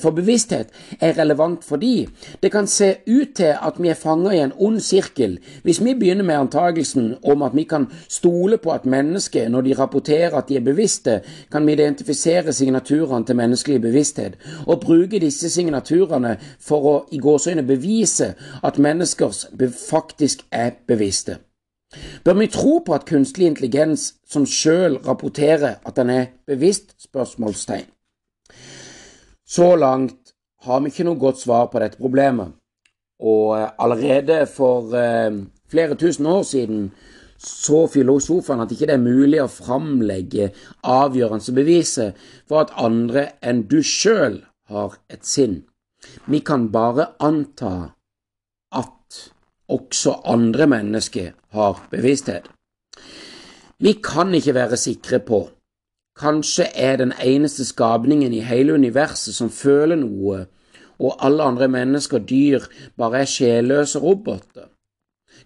for 0.00 0.16
bevissthet 0.16 0.70
er 1.00 1.12
relevant 1.18 1.64
fordi 1.64 2.08
det 2.42 2.50
kan 2.52 2.66
se 2.66 2.94
ut 3.06 3.34
til 3.36 3.52
at 3.52 3.76
vi 3.78 3.88
er 3.92 3.94
fanget 3.94 4.34
i 4.34 4.40
en 4.42 4.52
ond 4.56 4.80
sirkel 4.80 5.38
hvis 5.62 5.82
vi 5.84 5.92
begynner 5.94 6.24
med 6.24 6.34
antagelsen 6.34 7.14
om 7.22 7.42
at 7.42 7.56
vi 7.56 7.62
kan 7.68 7.86
stole 8.08 8.58
på 8.58 8.70
at 8.70 8.86
mennesker, 8.86 9.48
når 9.48 9.60
de 9.60 9.74
rapporterer 9.74 10.36
at 10.36 10.48
de 10.48 10.56
er 10.56 10.64
bevisste, 10.64 11.20
kan 11.52 11.66
vi 11.66 11.72
identifisere 11.72 12.52
signaturene 12.52 13.26
til 13.26 13.36
menneskelig 13.36 13.80
bevissthet, 13.80 14.38
og 14.66 14.80
bruke 14.80 15.20
disse 15.20 15.50
signaturene 15.50 16.36
for 16.60 16.88
å 16.88 16.94
i 17.12 17.18
gåseøyne 17.18 17.66
bevise 17.66 18.34
at 18.64 18.78
mennesker 18.78 19.44
faktisk 19.90 20.46
er 20.50 20.70
bevisste. 20.86 21.38
Bør 22.24 22.32
vi 22.32 22.46
tro 22.46 22.78
på 22.86 22.94
at 22.94 23.06
kunstig 23.08 23.46
intelligens 23.46 24.14
som 24.28 24.46
sjøl 24.46 24.98
rapporterer 25.06 25.78
at 25.86 25.96
den 25.96 26.10
er 26.10 26.26
bevisst? 26.46 26.94
spørsmålstegn. 27.02 27.97
Så 29.48 29.76
langt 29.76 30.34
har 30.64 30.80
vi 30.82 30.90
ikke 30.92 31.06
noe 31.08 31.20
godt 31.20 31.40
svar 31.40 31.68
på 31.72 31.80
dette 31.80 32.00
problemet, 32.00 32.52
og 33.24 33.54
eh, 33.56 33.70
allerede 33.80 34.42
for 34.50 34.92
eh, 34.96 35.38
flere 35.70 35.96
tusen 35.98 36.26
år 36.28 36.42
siden 36.44 36.90
så 37.38 37.86
filosofene 37.86 38.64
at 38.66 38.72
ikke 38.74 38.88
det 38.90 38.96
er 38.96 39.02
mulig 39.02 39.38
å 39.42 39.50
framlegge 39.50 40.50
avgjørende 40.82 41.54
beviser 41.54 42.14
for 42.50 42.64
at 42.64 42.74
andre 42.82 43.28
enn 43.40 43.62
du 43.70 43.78
sjøl 43.86 44.40
har 44.68 44.98
et 45.08 45.24
sinn. 45.24 45.60
Vi 46.26 46.40
kan 46.44 46.68
bare 46.74 47.12
anta 47.22 47.94
at 48.74 49.20
også 49.70 50.18
andre 50.28 50.66
mennesker 50.70 51.32
har 51.54 51.84
bevissthet. 51.92 52.48
Vi 53.78 53.94
kan 54.02 54.34
ikke 54.34 54.56
være 54.56 54.76
sikre 54.80 55.22
på. 55.22 55.44
Kanskje 56.18 56.64
er 56.74 56.96
den 56.96 57.12
eneste 57.22 57.64
skapningen 57.64 58.32
i 58.34 58.40
hele 58.42 58.74
universet 58.74 59.34
som 59.34 59.50
føler 59.50 60.00
noe, 60.00 60.46
og 60.98 61.14
alle 61.22 61.44
andre 61.46 61.68
mennesker 61.70 62.18
og 62.18 62.26
dyr 62.28 62.66
bare 62.98 63.22
er 63.22 63.30
sjelløse 63.30 64.02
roboter. 64.02 64.66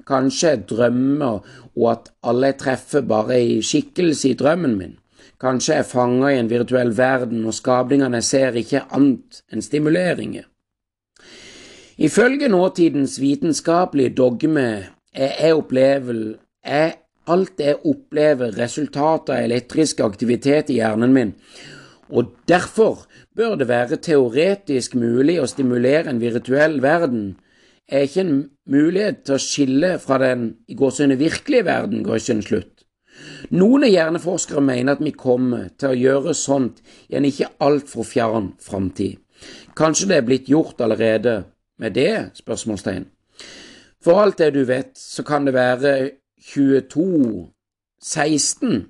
Kanskje 0.09 0.49
jeg 0.49 0.63
drømmer 0.71 1.43
og 1.77 1.91
at 1.91 2.09
alle 2.25 2.53
jeg 2.53 2.59
treffer 2.63 3.05
bare 3.05 3.37
i 3.43 3.61
skikkelse 3.63 4.31
i 4.31 4.39
drømmen 4.41 4.79
min. 4.79 4.97
Kanskje 5.41 5.75
er 5.75 5.83
jeg 5.83 5.91
fanga 5.91 6.31
i 6.33 6.39
en 6.41 6.49
virtuell 6.51 6.97
verden 6.97 7.45
og 7.45 7.55
skapningene 7.55 8.23
jeg 8.23 8.29
ser 8.31 8.59
ikke 8.63 8.87
annet 8.97 9.43
enn 9.53 9.65
stimuleringer. 9.65 10.49
Ifølge 11.99 12.49
nåtidens 12.49 13.21
vitenskapelige 13.21 14.15
dogme 14.17 14.67
er, 15.13 15.33
jeg 15.37 15.55
opplevel, 15.55 16.39
er 16.65 17.02
alt 17.31 17.61
jeg 17.61 17.81
opplever 17.87 18.55
resultatet 18.57 19.35
av 19.35 19.45
elektrisk 19.45 20.01
aktivitet 20.03 20.71
i 20.73 20.81
hjernen 20.81 21.15
min, 21.15 21.33
og 22.13 22.35
derfor 22.49 23.07
bør 23.37 23.57
det 23.61 23.69
være 23.71 24.01
teoretisk 24.05 24.97
mulig 24.99 25.39
å 25.41 25.49
stimulere 25.49 26.11
en 26.11 26.21
virtuell 26.21 26.81
verden 26.85 27.33
er 27.89 28.07
ikke 28.07 28.25
en 28.25 28.37
mulighet 28.71 29.25
til 29.27 29.37
å 29.37 29.43
skille 29.43 29.93
fra 30.03 30.19
den 30.23 30.45
i 30.69 30.77
gåsehudene 30.79 31.19
virkelige 31.21 31.67
verden 31.67 32.05
går 32.07 32.21
ikke 32.21 32.37
en 32.37 32.47
slutt. 32.47 32.85
Noen 33.53 33.85
hjerneforskere 33.87 34.63
mener 34.65 34.97
at 34.97 35.03
vi 35.05 35.13
kommer 35.17 35.69
til 35.79 35.93
å 35.93 35.99
gjøre 35.99 36.35
sånt 36.37 36.81
i 37.11 37.19
en 37.19 37.27
ikke 37.29 37.51
altfor 37.65 38.07
fjern 38.09 38.53
framtid. 38.63 39.19
Kanskje 39.77 40.09
det 40.11 40.21
er 40.21 40.27
blitt 40.29 40.49
gjort 40.51 40.81
allerede 40.81 41.43
med 41.83 41.97
det? 41.99 42.39
spørsmålstegn. 42.39 43.07
For 44.03 44.19
alt 44.19 44.39
det 44.39 44.53
du 44.55 44.65
vet, 44.67 44.95
så 44.99 45.23
kan 45.27 45.47
det 45.47 45.55
være 45.55 45.93
22-16 46.43 48.83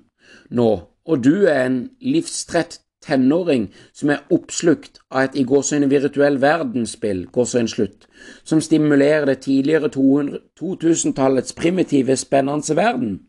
nå, 0.49 0.81
og 1.05 1.23
du 1.23 1.45
er 1.45 1.65
en 1.65 1.89
livstrett 2.01 2.79
tenåring 3.03 3.67
som 3.93 4.09
er 4.13 4.23
oppslukt 4.31 4.99
av 5.11 5.27
et 5.27 5.35
i 5.39 5.43
gåsøgne 5.47 5.89
virtuell 5.91 6.39
verdensspill, 6.41 7.27
slutt, 7.67 8.07
som 8.43 8.61
stimulerer 8.61 9.25
det 9.25 9.39
tidligere 9.43 9.89
2000-tallets 9.89 11.53
primitive, 11.53 12.17
spennende 12.17 12.75
verden. 12.75 13.19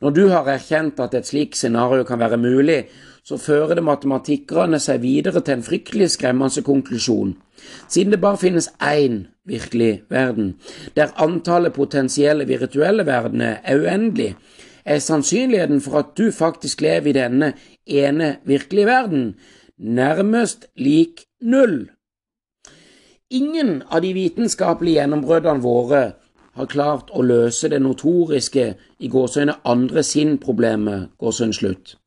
Når 0.00 0.10
du 0.10 0.28
har 0.28 0.46
erkjent 0.46 1.00
at 1.00 1.14
et 1.14 1.26
slikt 1.26 1.56
scenario 1.56 2.04
kan 2.04 2.18
være 2.18 2.38
mulig, 2.38 2.86
så 3.24 3.36
fører 3.36 3.74
det 3.74 3.84
matematikkerne 3.84 4.78
seg 4.80 5.02
videre 5.02 5.42
til 5.44 5.58
en 5.58 5.66
fryktelig 5.66 6.10
skremmende 6.14 6.62
konklusjon. 6.62 7.34
Siden 7.88 8.12
det 8.12 8.20
bare 8.20 8.38
finnes 8.38 8.70
én 8.82 9.26
virkelig 9.44 10.02
verden, 10.10 10.54
der 10.96 11.14
antallet 11.16 11.72
potensielle 11.72 12.46
virtuelle 12.46 13.06
verdener 13.06 13.56
er 13.64 13.80
uendelig, 13.80 14.36
er 14.84 14.98
sannsynligheten 14.98 15.80
for 15.80 15.98
at 15.98 16.16
du 16.18 16.30
faktisk 16.30 16.80
lever 16.80 17.10
i 17.10 17.12
denne 17.12 17.52
ene 17.86 18.36
virkelige 18.44 18.86
verden 18.86 19.34
nærmest 19.78 20.66
lik 20.76 21.24
null. 21.40 21.90
Ingen 23.30 23.82
av 23.90 24.00
de 24.02 24.14
vitenskapelige 24.16 25.02
gjennombruddene 25.02 25.60
våre 25.62 26.02
har 26.56 26.70
klart 26.72 27.12
å 27.12 27.22
løse 27.22 27.68
det 27.68 27.82
notoriske 27.84 28.64
i 28.98 29.10
gåsøgne 29.12 29.58
andre 29.68 30.02
sinn-problemet, 30.02 31.10
gåsøyne 31.20 31.54
slutt. 31.54 31.97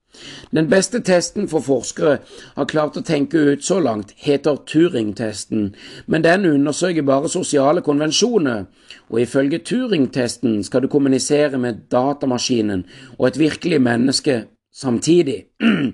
Den 0.51 0.69
beste 0.69 0.99
testen 1.01 1.47
for 1.47 1.63
forskere 1.63 2.17
har 2.55 2.67
klart 2.69 2.97
å 2.99 3.03
tenke 3.05 3.39
ut 3.53 3.63
så 3.63 3.79
langt, 3.79 4.13
heter 4.17 4.59
Turing-testen, 4.67 5.69
men 6.07 6.25
den 6.25 6.45
undersøker 6.45 7.05
bare 7.07 7.31
sosiale 7.31 7.81
konvensjoner, 7.81 8.65
og 9.09 9.21
ifølge 9.21 9.61
Turing-testen 9.63 10.63
skal 10.67 10.83
du 10.83 10.91
kommunisere 10.91 11.57
med 11.57 11.87
datamaskinen 11.91 12.85
og 13.17 13.27
et 13.27 13.39
virkelig 13.39 13.81
menneske 13.81 14.37
samtidig, 14.73 15.45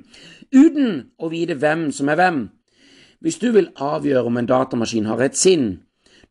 uten 0.63 1.03
å 1.17 1.29
vite 1.29 1.57
hvem 1.59 1.91
som 1.91 2.09
er 2.09 2.21
hvem. 2.21 2.47
Hvis 3.21 3.39
du 3.41 3.51
vil 3.51 3.71
avgjøre 3.81 4.29
om 4.29 4.37
en 4.37 4.49
datamaskin 4.49 5.09
har 5.09 5.21
et 5.25 5.37
sinn, 5.37 5.79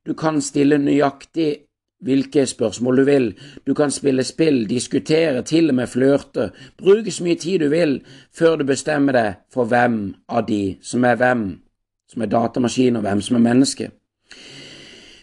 du 0.07 0.15
kan 0.15 0.39
stille 0.43 0.79
nøyaktig 0.79 1.66
hvilke 2.05 2.47
spørsmål 2.47 2.97
du 2.97 3.05
vil, 3.05 3.29
du 3.67 3.75
kan 3.75 3.91
spille 3.91 4.25
spill, 4.25 4.65
diskutere, 4.69 5.43
til 5.43 5.69
og 5.69 5.75
med 5.75 5.87
flørte, 5.87 6.51
bruke 6.79 7.11
så 7.11 7.25
mye 7.25 7.39
tid 7.41 7.59
du 7.59 7.69
vil 7.73 8.01
før 8.35 8.57
du 8.57 8.65
bestemmer 8.69 9.17
deg 9.17 9.39
for 9.53 9.65
hvem 9.65 10.15
av 10.29 10.47
de 10.49 10.77
som 10.83 11.05
er 11.05 11.17
hvem, 11.17 11.47
som 12.09 12.23
er 12.23 12.33
datamaskin 12.33 12.97
og 12.97 13.07
hvem 13.07 13.23
som 13.25 13.37
er 13.37 13.47
menneske. 13.49 13.91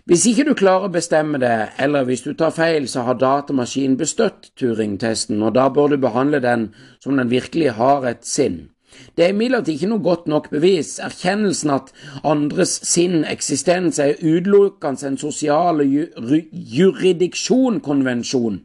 Hvis 0.06 0.26
ikke 0.28 0.44
du 0.44 0.54
klarer 0.60 0.90
å 0.90 0.92
bestemme 0.92 1.40
det, 1.40 1.70
eller 1.80 2.04
hvis 2.04 2.26
du 2.26 2.34
tar 2.36 2.52
feil, 2.52 2.90
så 2.92 3.06
har 3.08 3.16
datamaskinen 3.16 3.96
bestøtt 3.96 4.50
Turing-testen, 4.60 5.40
og 5.40 5.54
da 5.56 5.70
bør 5.72 5.94
du 5.94 5.98
behandle 6.04 6.42
den 6.44 6.74
som 7.00 7.16
den 7.16 7.32
virkelig 7.32 7.78
har 7.78 8.04
et 8.10 8.26
sinn. 8.28 8.73
Det 9.16 9.26
er 9.26 9.30
imidlertid 9.34 9.74
ikke 9.76 9.92
noe 9.92 10.04
godt 10.04 10.28
nok 10.32 10.50
bevis. 10.54 11.00
Erkjennelsen 11.04 11.70
at 11.76 11.88
andres 12.24 12.74
sinn 12.88 13.26
eksistens 13.30 14.00
er 14.00 14.16
utelukkende 14.22 15.08
en 15.08 15.18
sosial 15.22 15.82
juridiksjonkonvensjon. 15.86 18.62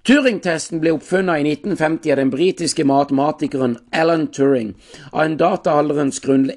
Turing-testen 0.00 0.80
ble 0.80 0.94
oppfunnet 0.96 1.42
i 1.42 1.44
1950 1.52 2.12
av 2.14 2.18
den 2.22 2.32
britiske 2.32 2.84
matematikeren 2.88 3.76
Alan 3.92 4.32
Turing, 4.32 4.72
av 5.12 5.28
en, 5.28 5.36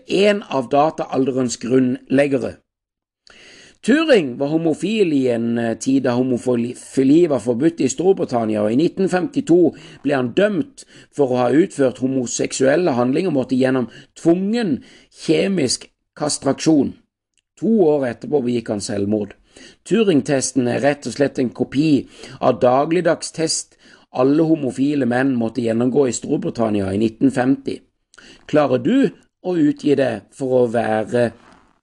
en 0.07 0.43
av 0.47 0.71
dataalderens 0.71 1.59
grunnleggere. 1.59 2.62
Turing 3.83 4.37
var 4.39 4.47
homofil 4.47 5.11
i 5.11 5.25
en 5.33 5.57
eh, 5.59 5.73
tid 5.75 6.05
da 6.05 6.13
homofili 6.15 7.25
var 7.27 7.41
forbudt 7.43 7.81
i 7.83 7.89
Storbritannia, 7.91 8.61
og 8.63 8.71
i 8.71 8.77
1952 8.79 9.57
ble 10.05 10.15
han 10.15 10.29
dømt 10.37 10.85
for 11.11 11.33
å 11.33 11.41
ha 11.41 11.49
utført 11.51 11.99
homoseksuelle 11.99 12.95
handlinger 12.95 13.33
og 13.33 13.37
måtte 13.41 13.59
gjennom 13.59 13.89
tvungen 14.15 14.77
kjemisk 15.25 15.89
kastraksjon. 16.15 16.93
To 17.59 17.75
år 17.89 18.07
etterpå 18.13 18.45
begikk 18.47 18.71
han 18.71 18.83
selvmord. 18.83 19.35
Turing-testen 19.83 20.71
er 20.71 20.79
rett 20.81 21.03
og 21.09 21.17
slett 21.17 21.43
en 21.43 21.51
kopi 21.51 22.07
av 22.39 22.61
dagligdags 22.63 23.35
test 23.35 23.75
alle 24.15 24.47
homofile 24.47 25.05
menn 25.09 25.35
måtte 25.35 25.63
gjennomgå 25.65 26.07
i 26.07 26.15
Storbritannia 26.15 26.87
i 26.93 27.01
1950. 27.03 27.81
Klarer 28.47 28.79
du 28.79 29.09
å 29.43 29.57
utgi 29.59 29.97
det 29.99 30.13
for 30.31 30.63
å 30.63 30.67
være 30.71 31.33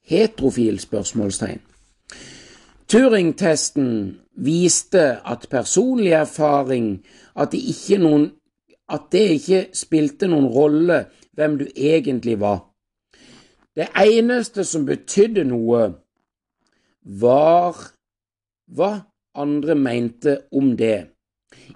heterofil? 0.08 0.80
spørsmålstegn. 0.80 1.60
Turing-testen 2.90 4.18
viste 4.34 5.02
at 5.22 5.46
personlig 5.50 6.10
erfaring, 6.12 7.04
at 7.36 7.52
det, 7.52 7.60
noen, 8.02 8.24
at 8.90 9.06
det 9.14 9.22
ikke 9.36 9.60
spilte 9.78 10.26
noen 10.26 10.48
rolle 10.50 11.04
hvem 11.38 11.54
du 11.60 11.68
egentlig 11.70 12.34
var. 12.40 12.64
Det 13.78 13.86
eneste 13.94 14.64
som 14.66 14.88
betydde 14.88 15.46
noe, 15.52 15.84
var 17.06 17.78
hva 18.74 18.90
andre 19.38 19.78
mente 19.78 20.36
om 20.50 20.74
det. 20.74 21.06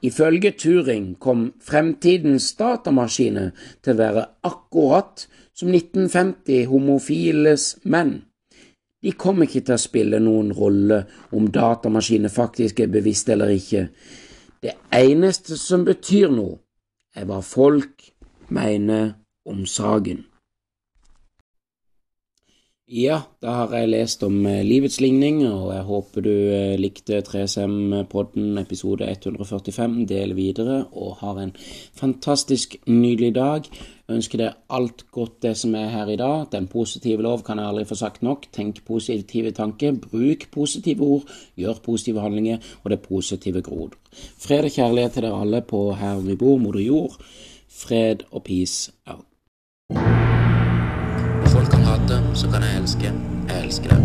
Ifølge 0.02 0.50
Turing 0.58 1.12
kom 1.22 1.52
fremtidens 1.62 2.50
datamaskiner 2.58 3.54
til 3.82 3.94
å 3.94 4.02
være 4.02 4.28
akkurat 4.50 5.28
som 5.54 5.70
1950 5.70 6.66
homofiles 6.74 7.76
menn. 7.86 8.24
De 9.04 9.12
kommer 9.12 9.44
ikke 9.44 9.66
til 9.68 9.76
å 9.76 9.82
spille 9.82 10.20
noen 10.22 10.52
rolle 10.56 11.02
om 11.36 11.50
datamaskiner 11.52 12.32
faktisk 12.32 12.80
er 12.80 12.92
bevisste 12.92 13.34
eller 13.34 13.52
ikke. 13.52 13.88
Det 14.64 14.72
eneste 14.96 15.58
som 15.60 15.84
betyr 15.84 16.32
noe, 16.32 16.56
er 17.14 17.28
hva 17.28 17.42
folk 17.44 18.08
mener 18.48 19.12
om 19.46 19.66
saken. 19.68 20.24
Ja, 22.84 23.22
da 23.40 23.48
har 23.62 23.70
jeg 23.72 23.88
lest 23.88 24.22
om 24.26 24.42
eh, 24.44 24.60
livets 24.60 24.98
ligning, 25.00 25.38
og 25.48 25.70
jeg 25.72 25.84
håper 25.88 26.20
du 26.20 26.32
eh, 26.52 26.74
likte 26.76 27.22
3SM-podden 27.24 28.58
episode 28.60 29.08
145. 29.08 29.94
Del 30.10 30.34
videre, 30.36 30.82
og 30.92 31.16
har 31.22 31.40
en 31.40 31.54
fantastisk 31.96 32.76
nydelig 32.84 33.32
dag. 33.38 33.70
Jeg 33.72 34.18
ønsker 34.18 34.42
deg 34.42 34.60
alt 34.68 35.06
godt 35.16 35.40
det 35.46 35.54
som 35.56 35.72
er 35.80 35.88
her 35.94 36.12
i 36.12 36.18
dag. 36.20 36.44
Den 36.52 36.68
positive 36.68 37.24
lov 37.24 37.40
kan 37.46 37.56
jeg 37.56 37.72
aldri 37.72 37.86
få 37.88 37.96
sagt 37.96 38.20
nok. 38.20 38.50
Tenk 38.52 38.84
positive 38.84 39.54
tanker, 39.56 39.96
bruk 39.96 40.44
positive 40.52 41.08
ord, 41.08 41.32
gjør 41.56 41.80
positive 41.80 42.20
handlinger, 42.20 42.60
og 42.82 42.92
det 42.92 43.00
positive 43.00 43.64
gror. 43.64 43.96
Fred 44.12 44.68
og 44.68 44.76
kjærlighet 44.76 45.16
til 45.16 45.24
dere 45.24 45.40
alle 45.40 45.64
på 45.64 45.86
her 45.96 46.20
vi 46.20 46.36
bor, 46.36 46.60
moder 46.60 46.84
jord. 46.84 47.16
Fred 47.64 48.28
og 48.30 48.44
peace 48.44 48.92
out 49.08 49.24
hate, 51.94 52.22
så 52.34 52.50
kan 52.50 52.62
jeg 52.62 52.80
elske. 52.80 53.12
Jeg 53.48 53.64
elsker 53.64 53.88
det. 53.88 53.98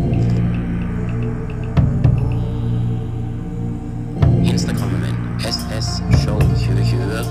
Instagrammen 4.45 5.01
min 5.01 5.15
ssshow2020. 5.39 7.25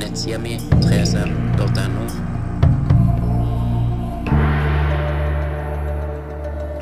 Nettsida 0.00 0.38
mi 0.38 0.56
3sm.no. 0.56 2.04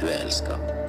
Du 0.00 0.06
er 0.06 0.24
elska. 0.24 0.79